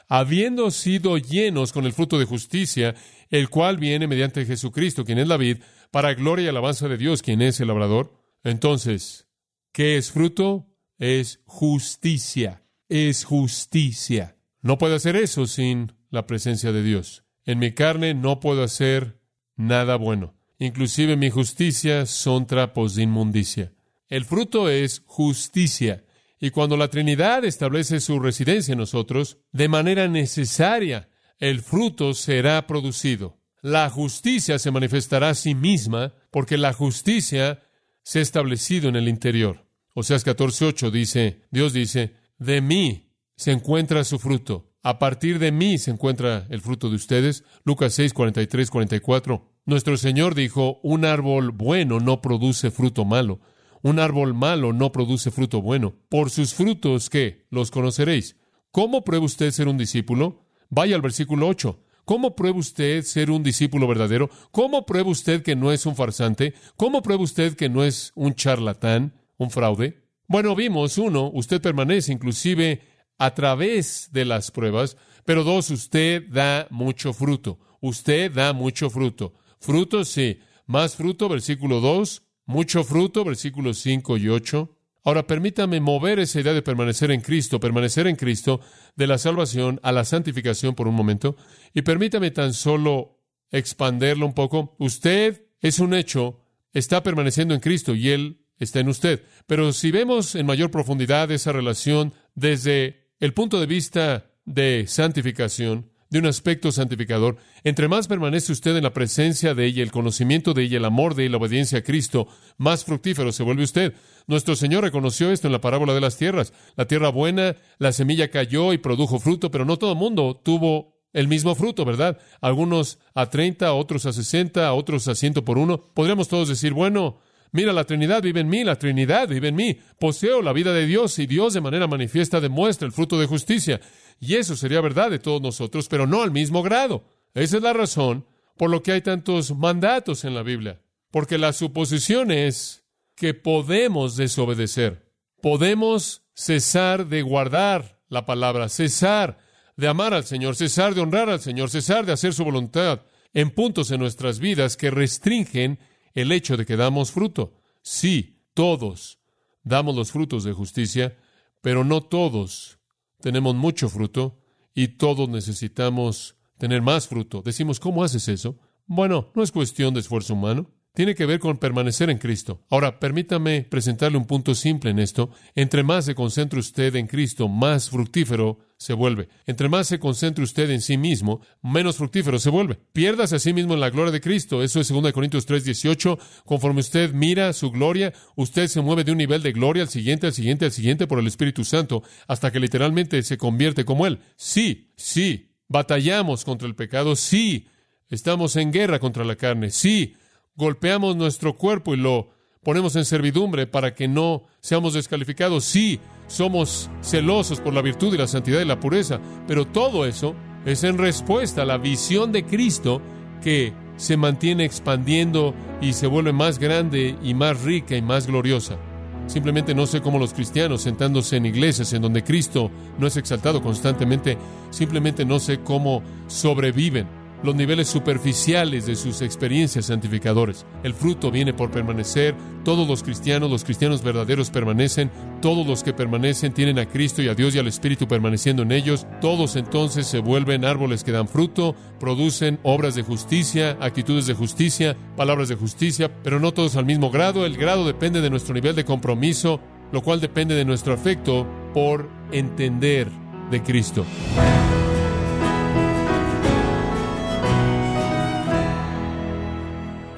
habiendo 0.08 0.72
sido 0.72 1.17
llenos 1.17 1.72
con 1.72 1.86
el 1.86 1.94
fruto 1.94 2.20
de 2.20 2.26
justicia, 2.26 2.96
el 3.30 3.50
cual 3.50 3.78
viene 3.78 4.08
mediante 4.08 4.46
Jesucristo, 4.46 5.06
quien 5.06 5.20
es 5.20 5.28
la 5.28 5.38
vid, 5.38 5.58
para 5.89 6.13
gloria 6.13 6.46
y 6.46 6.50
alabanza 6.50 6.88
de 6.88 6.98
Dios, 6.98 7.22
quien 7.22 7.41
es 7.41 7.60
el 7.60 7.67
labrador. 7.67 8.13
Entonces, 8.44 9.28
¿qué 9.72 9.98
es 9.98 10.12
fruto? 10.12 10.67
Es 10.98 11.41
justicia. 11.46 12.63
Es 12.89 13.24
justicia. 13.24 14.38
No 14.62 14.78
puedo 14.78 14.96
hacer 14.96 15.15
eso 15.15 15.48
sin 15.48 15.94
la 16.10 16.28
presencia 16.28 16.72
de 16.72 16.84
Dios. 16.84 17.24
En 17.46 17.60
mi 17.60 17.72
carne 17.72 18.13
no 18.13 18.39
puedo 18.39 18.63
hacer 18.63 19.20
nada 19.56 19.96
bueno. 19.96 20.36
Inclusive 20.60 21.17
mi 21.17 21.30
justicia 21.30 22.06
son 22.06 22.46
trapos 22.46 22.96
de 22.96 23.04
inmundicia. 23.04 23.74
El 24.10 24.26
fruto 24.26 24.70
es 24.70 25.02
justicia. 25.06 26.04
Y 26.43 26.49
cuando 26.49 26.75
la 26.75 26.88
Trinidad 26.88 27.45
establece 27.45 27.99
su 27.99 28.19
residencia 28.19 28.71
en 28.71 28.80
nosotros, 28.80 29.38
de 29.51 29.67
manera 29.67 30.08
necesaria, 30.08 31.08
el 31.38 31.62
fruto 31.62 32.15
será 32.15 32.65
producido. 32.65 33.38
La 33.62 33.88
justicia 33.91 34.58
se 34.58 34.71
manifestará 34.71 35.30
a 35.30 35.36
sí 35.36 35.54
misma 35.54 36.13
porque 36.32 36.58
la 36.58 36.73
justicia 36.73 37.62
se 38.01 38.19
ha 38.19 38.21
establecido 38.23 38.89
en 38.89 38.95
el 38.95 39.08
interior. 39.08 39.67
Oseas 39.93 40.25
14:8 40.25 40.89
dice, 40.89 41.43
Dios 41.51 41.73
dice, 41.73 42.15
de 42.39 42.60
mí 42.60 43.12
se 43.36 43.51
encuentra 43.51 44.04
su 44.04 44.17
fruto. 44.17 44.73
A 44.82 44.97
partir 44.97 45.38
de 45.38 45.51
mí 45.51 45.77
se 45.77 45.91
encuentra 45.91 46.47
el 46.49 46.60
fruto 46.60 46.89
de 46.89 46.95
ustedes. 46.95 47.43
Lucas 47.65 47.93
6, 47.93 48.13
43, 48.13 48.71
44. 48.71 49.47
Nuestro 49.65 49.95
Señor 49.95 50.34
dijo, 50.34 50.80
un 50.82 51.06
árbol 51.06 51.51
bueno 51.51 51.99
no 51.99 52.19
produce 52.19 52.71
fruto 52.71 53.06
malo 53.06 53.41
un 53.84 54.00
árbol 54.00 54.34
malo 54.34 54.74
no 54.74 54.91
produce 54.91 55.32
fruto 55.32 55.62
bueno. 55.62 55.94
Por 56.10 56.30
sus 56.30 56.54
frutos, 56.54 57.10
¿qué? 57.10 57.46
Los 57.50 57.72
conoceréis. 57.72 58.36
¿Cómo 58.72 59.04
prueba 59.04 59.26
usted 59.26 59.52
ser 59.52 59.67
un 59.67 59.78
discípulo? 59.78 60.46
Vaya 60.70 60.96
al 60.96 61.02
versículo 61.02 61.48
8. 61.48 61.80
¿Cómo 62.06 62.36
prueba 62.36 62.58
usted 62.58 63.04
ser 63.04 63.30
un 63.32 63.44
discípulo 63.44 63.88
verdadero? 63.88 64.30
¿Cómo 64.52 64.86
prueba 64.86 65.10
usted 65.10 65.44
que 65.44 65.56
no 65.56 65.72
es 65.72 65.86
un 65.86 65.96
farsante? 65.96 66.54
¿Cómo 66.76 67.02
prueba 67.02 67.24
usted 67.24 67.56
que 67.56 67.70
no 67.70 67.84
es 67.84 68.12
un 68.15 68.34
charlatán, 68.34 69.13
un 69.38 69.52
fraude? 69.52 70.02
Bueno, 70.28 70.56
vimos, 70.56 70.98
uno, 70.98 71.30
usted 71.34 71.62
permanece 71.62 72.12
inclusive 72.12 72.82
a 73.17 73.34
través 73.34 74.10
de 74.12 74.26
las 74.26 74.50
pruebas, 74.50 74.98
pero 75.26 75.44
dos, 75.44 75.70
usted 75.70 76.24
da 76.30 76.67
mucho 76.70 77.13
fruto. 77.13 77.60
Usted 77.82 78.32
da 78.32 78.54
mucho 78.54 78.89
fruto. 78.89 79.34
Fruto, 79.60 80.06
sí. 80.06 80.39
Más 80.65 80.96
fruto, 80.96 81.28
versículo 81.28 81.82
2, 81.82 82.24
mucho 82.45 82.84
fruto, 82.84 83.23
versículos 83.23 83.80
5 83.80 84.17
y 84.17 84.30
8. 84.30 84.77
Ahora 85.04 85.25
permítame 85.25 85.80
mover 85.80 86.19
esa 86.19 86.39
idea 86.41 86.54
de 86.54 86.62
permanecer 86.62 87.12
en 87.12 87.21
Cristo, 87.21 87.60
permanecer 87.60 88.08
en 88.08 88.15
Cristo, 88.15 88.62
de 88.95 89.08
la 89.08 89.17
salvación 89.17 89.80
a 89.84 89.91
la 89.91 90.06
santificación 90.06 90.75
por 90.75 90.88
un 90.88 90.95
momento, 90.95 91.36
y 91.73 91.82
permítame 91.82 92.30
tan 92.32 92.54
solo 92.54 93.19
expanderlo 93.49 94.25
un 94.25 94.34
poco. 94.34 94.75
Usted 94.80 95.45
es 95.60 95.80
un 95.80 95.93
hecho, 95.93 96.41
está 96.73 97.04
permaneciendo 97.04 97.54
en 97.54 97.62
Cristo 97.62 97.95
y 97.95 98.10
Él 98.10 98.45
está 98.60 98.80
en 98.80 98.89
usted. 98.89 99.23
Pero 99.47 99.73
si 99.73 99.91
vemos 99.91 100.36
en 100.36 100.45
mayor 100.45 100.71
profundidad 100.71 101.32
esa 101.32 101.51
relación 101.51 102.13
desde 102.36 103.12
el 103.19 103.34
punto 103.34 103.60
de 103.60 103.65
vista 103.65 104.32
de 104.45 104.86
santificación, 104.88 105.90
de 106.12 106.19
un 106.19 106.28
aspecto 106.28 106.71
santificador, 106.71 107.38
entre 107.63 107.88
más 107.88 108.08
permanece 108.08 108.52
usted 108.52 108.76
en 108.76 108.84
la 108.84 108.93
presencia 108.93 109.56
de 109.56 109.65
ella, 109.65 109.82
el 109.82 109.91
conocimiento 109.91 110.54
de 110.54 110.63
ella, 110.63 110.78
el 110.78 110.86
amor 110.86 111.15
de 111.15 111.24
ella, 111.24 111.32
la 111.32 111.38
obediencia 111.38 111.80
a 111.80 111.84
Cristo, 111.84 112.28
más 112.58 112.84
fructífero 112.84 113.32
se 113.32 113.43
vuelve 113.43 113.63
usted. 113.63 113.93
Nuestro 114.28 114.56
Señor 114.56 114.84
reconoció 114.84 115.32
esto 115.32 115.47
en 115.47 115.54
la 115.54 115.62
parábola 115.62 115.93
de 115.93 116.02
las 116.02 116.17
tierras. 116.17 116.54
La 116.76 116.86
tierra 116.86 117.10
buena, 117.10 117.56
la 117.80 117.93
semilla 117.93 118.30
cayó 118.30 118.74
y 118.74 118.78
produjo 118.78 119.19
fruto, 119.19 119.50
pero 119.50 119.65
no 119.65 119.78
todo 119.78 119.93
el 119.93 119.97
mundo 119.97 120.39
tuvo 120.43 121.02
el 121.13 121.30
mismo 121.30 121.56
fruto, 121.56 121.86
¿verdad? 121.86 122.19
Algunos 122.41 123.00
a 123.15 123.30
30, 123.30 123.74
otros 123.74 124.06
a 124.06 124.13
60, 124.13 124.71
otros 124.74 125.08
a 125.08 125.15
ciento 125.15 125.45
por 125.45 125.58
uno. 125.58 125.82
Podríamos 125.93 126.28
todos 126.28 126.50
decir, 126.50 126.74
bueno, 126.74 127.19
Mira, 127.54 127.74
la 127.74 127.84
Trinidad 127.84 128.21
vive 128.21 128.39
en 128.39 128.47
mí, 128.47 128.63
la 128.63 128.80
Trinidad 128.80 129.28
vive 129.28 129.50
en 129.50 129.56
mí. 129.56 129.78
Poseo 130.00 130.41
la 130.41 130.54
vida 130.54 130.71
de 130.71 130.86
Dios 130.86 131.19
y 131.19 131.28
Dios 131.28 131.54
de 131.54 131.60
manera 131.60 131.86
manifiesta 131.86 132.39
demuestra 132.39 132.86
el 132.86 132.93
fruto 132.93 133.19
de 133.19 133.26
justicia. 133.26 133.82
Y 134.21 134.36
eso 134.36 134.55
sería 134.55 134.79
verdad 134.81 135.10
de 135.10 135.19
todos 135.19 135.41
nosotros, 135.41 135.88
pero 135.89 136.05
no 136.05 136.21
al 136.21 136.31
mismo 136.31 136.62
grado. 136.62 137.03
Esa 137.34 137.57
es 137.57 137.63
la 137.63 137.73
razón 137.73 138.25
por 138.55 138.69
lo 138.69 138.84
que 138.84 138.91
hay 138.91 139.01
tantos 139.01 139.53
mandatos 139.57 140.23
en 140.23 140.36
la 140.36 140.43
Biblia. 140.43 140.79
Porque 141.10 141.39
la 141.39 141.51
suposición 141.51 142.29
es 142.29 142.86
que 143.15 143.34
podemos 143.34 144.15
desobedecer. 144.15 145.12
Podemos 145.41 146.21
cesar 146.36 147.07
de 147.07 147.23
guardar 147.23 147.99
la 148.10 148.27
palabra, 148.27 148.69
cesar 148.69 149.39
de 149.75 149.88
amar 149.88 150.13
al 150.13 150.23
Señor, 150.23 150.55
cesar 150.55 150.93
de 150.93 151.01
honrar 151.01 151.29
al 151.31 151.41
Señor, 151.41 151.71
cesar 151.71 152.05
de 152.05 152.13
hacer 152.13 152.34
su 152.34 152.43
voluntad 152.43 153.01
en 153.34 153.49
puntos 153.49 153.89
en 153.89 153.99
nuestras 153.99 154.39
vidas 154.39 154.77
que 154.77 154.91
restringen 154.91 155.79
el 156.13 156.31
hecho 156.31 156.57
de 156.57 156.67
que 156.67 156.77
damos 156.77 157.12
fruto. 157.12 157.55
Sí, 157.81 158.43
todos 158.53 159.17
damos 159.63 159.95
los 159.95 160.12
frutos 160.12 160.43
de 160.43 160.53
justicia, 160.53 161.17
pero 161.62 161.84
no 161.84 162.01
todos 162.01 162.77
tenemos 163.21 163.55
mucho 163.55 163.89
fruto 163.89 164.38
y 164.73 164.89
todos 164.89 165.29
necesitamos 165.29 166.36
tener 166.57 166.81
más 166.81 167.07
fruto. 167.07 167.41
Decimos, 167.41 167.79
¿cómo 167.79 168.03
haces 168.03 168.27
eso? 168.27 168.57
Bueno, 168.86 169.31
no 169.36 169.43
es 169.43 169.51
cuestión 169.51 169.93
de 169.93 170.01
esfuerzo 170.01 170.34
humano, 170.34 170.69
tiene 170.93 171.15
que 171.15 171.25
ver 171.25 171.39
con 171.39 171.58
permanecer 171.58 172.10
en 172.10 172.17
Cristo. 172.17 172.65
Ahora, 172.69 172.99
permítame 172.99 173.62
presentarle 173.63 174.17
un 174.17 174.25
punto 174.25 174.56
simple 174.56 174.91
en 174.91 174.99
esto. 174.99 175.32
Entre 175.56 175.84
más 175.84 176.06
se 176.06 176.15
concentre 176.15 176.60
usted 176.60 176.95
en 176.95 177.08
Cristo, 177.08 177.47
más 177.47 177.89
fructífero 177.89 178.60
se 178.75 178.93
vuelve. 178.93 179.30
Entre 179.45 179.69
más 179.69 179.88
se 179.88 179.99
concentre 179.99 180.43
usted 180.43 180.69
en 180.69 180.82
sí 180.82 180.97
mismo, 180.97 181.41
menos 181.62 181.97
fructífero 181.97 182.39
se 182.39 182.49
vuelve. 182.49 182.80
Piérdase 182.91 183.36
a 183.38 183.39
sí 183.39 183.54
mismo 183.54 183.73
en 183.73 183.80
la 183.80 183.89
gloria 183.89 184.12
de 184.12 184.19
Cristo. 184.19 184.63
Eso 184.63 184.82
es 184.82 184.89
2 184.89 185.13
Corintios 185.13 185.45
3, 185.45 185.63
18. 185.63 186.19
Conforme 186.45 186.82
usted 186.82 187.13
mira 187.13 187.54
su 187.54 187.71
gloria, 187.71 188.12
usted 188.36 188.67
se 188.67 188.82
mueve 188.82 189.04
de 189.04 189.12
un 189.12 189.19
nivel 189.19 189.43
de 189.43 189.54
gloria 189.54 189.84
al 189.84 189.89
siguiente, 189.89 190.27
al 190.27 190.34
siguiente, 190.34 190.65
al 190.65 190.71
siguiente 190.71 191.08
por 191.08 191.19
el 191.19 191.27
Espíritu 191.27 191.63
Santo, 191.63 192.04
hasta 192.27 192.51
que 192.51 192.60
literalmente 192.60 193.21
se 193.23 193.38
convierte 193.38 193.86
como 193.86 194.08
Él. 194.08 194.19
Sí, 194.36 194.91
sí, 194.97 195.51
batallamos 195.69 196.43
contra 196.43 196.67
el 196.67 196.75
pecado. 196.75 197.15
Sí, 197.15 197.67
estamos 198.10 198.58
en 198.58 198.71
guerra 198.73 198.99
contra 198.99 199.23
la 199.23 199.36
carne. 199.36 199.69
Sí, 199.69 200.15
golpeamos 200.62 201.15
nuestro 201.15 201.58
cuerpo 201.58 201.95
y 201.95 201.97
lo 201.97 202.30
ponemos 202.62 202.95
en 202.95 203.04
servidumbre 203.04 203.65
para 203.65 203.95
que 203.95 204.08
no 204.08 204.43
seamos 204.60 204.93
descalificados. 204.93 205.65
Sí, 205.65 206.00
somos 206.28 206.88
celosos 207.02 207.60
por 207.60 207.74
la 207.74 207.82
virtud 207.82 208.13
y 208.13 208.17
la 208.19 208.28
santidad 208.28 208.62
y 208.62 208.65
la 208.65 208.80
pureza, 208.80 209.19
pero 209.47 209.65
todo 209.65 210.06
eso 210.06 210.36
es 210.67 210.84
en 210.84 211.00
respuesta 211.00 211.63
a 211.63 211.65
la 211.65 211.80
visión 211.80 212.32
de 212.32 212.45
Cristo 212.45 213.02
que 213.41 213.74
se 213.97 214.17
mantiene 214.17 214.63
expandiendo 214.63 215.56
y 215.82 215.93
se 215.93 216.06
vuelve 216.06 216.32
más 216.32 216.60
grande 216.60 217.15
y 217.24 217.34
más 217.34 217.63
rica 217.63 217.95
y 217.95 218.04
más 218.04 218.28
gloriosa. 218.28 218.78
Simplemente 219.26 219.74
no 219.74 219.88
sé 219.88 220.02
cómo 220.02 220.19
los 220.19 220.32
cristianos 220.32 220.84
sentándose 220.84 221.38
en 221.38 221.47
iglesias 221.47 221.91
en 221.93 222.04
donde 222.04 222.24
Cristo 222.24 222.69
no 223.00 223.08
es 223.08 223.17
exaltado 223.17 223.63
constantemente, 223.63 224.38
simplemente 224.69 225.26
no 225.26 225.39
sé 225.39 225.62
cómo 225.62 226.04
sobreviven 226.28 227.20
los 227.43 227.56
niveles 227.56 227.88
superficiales 227.88 228.86
de 228.86 228.95
sus 228.95 229.21
experiencias 229.21 229.86
santificadores. 229.86 230.65
El 230.84 230.93
fruto 230.93 231.32
viene 231.32 231.54
por 231.54 231.71
permanecer. 231.71 232.36
Todos 232.63 232.88
los 232.88 233.04
cristianos, 233.04 233.49
los 233.49 233.63
cristianos 233.63 234.04
verdaderos 234.04 234.49
permanecen. 234.49 235.10
Todos 235.41 235.65
los 235.65 235.84
que 235.84 235.93
permanecen 235.93 236.54
tienen 236.54 236.80
a 236.80 236.86
Cristo 236.86 237.21
y 237.21 237.27
a 237.27 237.36
Dios 237.36 237.56
y 237.56 237.60
al 237.60 237.67
Espíritu 237.67 238.08
permaneciendo 238.08 238.63
en 238.63 238.71
ellos. 238.71 239.08
Todos 239.19 239.56
entonces 239.56 240.08
se 240.08 240.19
vuelven 240.19 240.65
árboles 240.65 241.04
que 241.04 241.12
dan 241.12 241.27
fruto, 241.27 241.75
producen 241.99 242.60
obras 242.63 242.95
de 242.95 243.04
justicia, 243.04 243.77
actitudes 243.80 244.27
de 244.27 244.34
justicia, 244.34 244.95
palabras 245.15 245.49
de 245.49 245.56
justicia, 245.56 246.12
pero 246.23 246.39
no 246.39 246.54
todos 246.54 246.75
al 246.75 246.86
mismo 246.86 247.10
grado. 247.10 247.45
El 247.45 247.58
grado 247.58 247.86
depende 247.86 248.21
de 248.21 248.30
nuestro 248.30 248.54
nivel 248.54 248.75
de 248.75 248.86
compromiso, 248.86 249.60
lo 249.91 250.01
cual 250.01 250.21
depende 250.21 250.56
de 250.56 250.65
nuestro 250.65 250.93
afecto 250.93 251.47
por 251.73 252.08
entender 252.32 253.08
de 253.49 253.62
Cristo. 253.62 254.06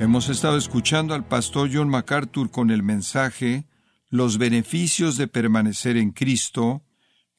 Hemos 0.03 0.27
estado 0.27 0.57
escuchando 0.57 1.13
al 1.13 1.25
pastor 1.25 1.69
John 1.73 1.87
MacArthur 1.87 2.51
con 2.51 2.71
el 2.71 2.83
mensaje 2.83 3.67
Los 4.09 4.37
beneficios 4.37 5.15
de 5.15 5.29
permanecer 5.29 5.95
en 5.95 6.11
Cristo, 6.11 6.83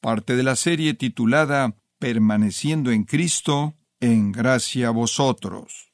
parte 0.01 0.35
de 0.35 0.41
la 0.41 0.55
serie 0.55 0.95
titulada 0.95 1.75
Permaneciendo 1.99 2.89
en 2.89 3.03
Cristo, 3.03 3.75
en 3.99 4.31
gracia 4.31 4.87
a 4.87 4.89
vosotros. 4.89 5.93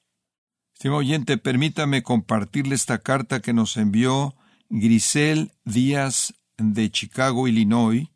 Estimado 0.71 0.99
oyente, 0.99 1.37
permítame 1.37 2.03
compartirle 2.03 2.75
esta 2.75 2.99
carta 2.99 3.41
que 3.41 3.51
nos 3.51 3.75
envió 3.75 4.37
Grisel 4.69 5.51
Díaz 5.65 6.35
de 6.57 6.89
Chicago, 6.89 7.49
Illinois, 7.49 8.07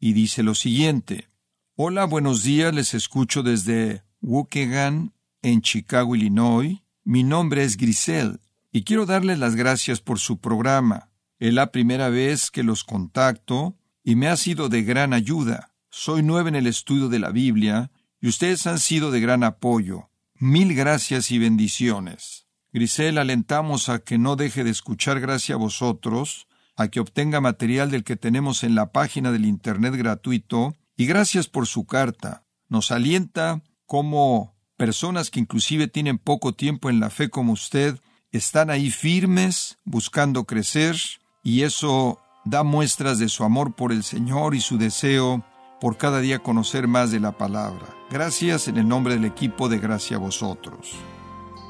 y 0.00 0.12
dice 0.12 0.42
lo 0.42 0.56
siguiente. 0.56 1.28
Hola, 1.76 2.06
buenos 2.06 2.42
días, 2.42 2.74
les 2.74 2.94
escucho 2.94 3.44
desde 3.44 4.02
Waukegan, 4.22 5.12
en 5.40 5.62
Chicago, 5.62 6.16
Illinois. 6.16 6.81
Mi 7.04 7.24
nombre 7.24 7.64
es 7.64 7.76
Grisel 7.76 8.40
y 8.70 8.84
quiero 8.84 9.06
darles 9.06 9.40
las 9.40 9.56
gracias 9.56 10.00
por 10.00 10.20
su 10.20 10.38
programa. 10.38 11.10
Es 11.40 11.52
la 11.52 11.72
primera 11.72 12.10
vez 12.10 12.52
que 12.52 12.62
los 12.62 12.84
contacto 12.84 13.76
y 14.04 14.14
me 14.14 14.28
ha 14.28 14.36
sido 14.36 14.68
de 14.68 14.84
gran 14.84 15.12
ayuda. 15.12 15.74
Soy 15.90 16.22
nueva 16.22 16.48
en 16.48 16.54
el 16.54 16.68
estudio 16.68 17.08
de 17.08 17.18
la 17.18 17.30
Biblia 17.30 17.90
y 18.20 18.28
ustedes 18.28 18.68
han 18.68 18.78
sido 18.78 19.10
de 19.10 19.20
gran 19.20 19.42
apoyo. 19.42 20.10
Mil 20.36 20.76
gracias 20.76 21.32
y 21.32 21.40
bendiciones. 21.40 22.46
Grisel, 22.72 23.18
alentamos 23.18 23.88
a 23.88 23.98
que 23.98 24.16
no 24.16 24.36
deje 24.36 24.62
de 24.62 24.70
escuchar 24.70 25.18
gracias 25.18 25.56
a 25.56 25.58
vosotros, 25.58 26.46
a 26.76 26.86
que 26.86 27.00
obtenga 27.00 27.40
material 27.40 27.90
del 27.90 28.04
que 28.04 28.16
tenemos 28.16 28.62
en 28.62 28.76
la 28.76 28.92
página 28.92 29.32
del 29.32 29.44
Internet 29.44 29.96
gratuito, 29.96 30.76
y 30.96 31.06
gracias 31.06 31.48
por 31.48 31.66
su 31.66 31.84
carta. 31.84 32.44
Nos 32.68 32.92
alienta 32.92 33.60
como 33.86 34.51
personas 34.82 35.30
que 35.30 35.38
inclusive 35.38 35.86
tienen 35.86 36.18
poco 36.18 36.54
tiempo 36.54 36.90
en 36.90 36.98
la 36.98 37.08
fe 37.08 37.30
como 37.30 37.52
usted, 37.52 38.00
están 38.32 38.68
ahí 38.68 38.90
firmes, 38.90 39.78
buscando 39.84 40.42
crecer, 40.42 40.96
y 41.44 41.62
eso 41.62 42.18
da 42.44 42.64
muestras 42.64 43.20
de 43.20 43.28
su 43.28 43.44
amor 43.44 43.76
por 43.76 43.92
el 43.92 44.02
Señor 44.02 44.56
y 44.56 44.60
su 44.60 44.78
deseo 44.78 45.44
por 45.80 45.98
cada 45.98 46.18
día 46.18 46.40
conocer 46.40 46.88
más 46.88 47.12
de 47.12 47.20
la 47.20 47.38
palabra. 47.38 47.94
Gracias 48.10 48.66
en 48.66 48.76
el 48.76 48.88
nombre 48.88 49.14
del 49.14 49.24
equipo 49.24 49.68
de 49.68 49.78
Gracia 49.78 50.16
a 50.16 50.18
vosotros. 50.18 50.96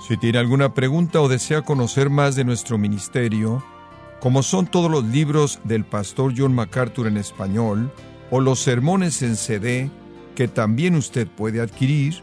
Si 0.09 0.17
tiene 0.17 0.39
alguna 0.39 0.73
pregunta 0.73 1.21
o 1.21 1.29
desea 1.29 1.61
conocer 1.61 2.09
más 2.09 2.35
de 2.35 2.45
nuestro 2.45 2.79
ministerio, 2.79 3.63
como 4.21 4.43
son 4.43 4.67
todos 4.67 4.91
los 4.91 5.05
libros 5.05 5.61
del 5.65 5.85
pastor 5.85 6.33
John 6.35 6.55
MacArthur 6.55 7.09
en 7.09 7.19
español, 7.19 7.93
o 8.31 8.41
los 8.41 8.61
sermones 8.61 9.21
en 9.21 9.37
CD, 9.37 9.91
que 10.35 10.49
también 10.49 10.95
usted 10.95 11.29
puede 11.29 11.61
adquirir, 11.61 12.23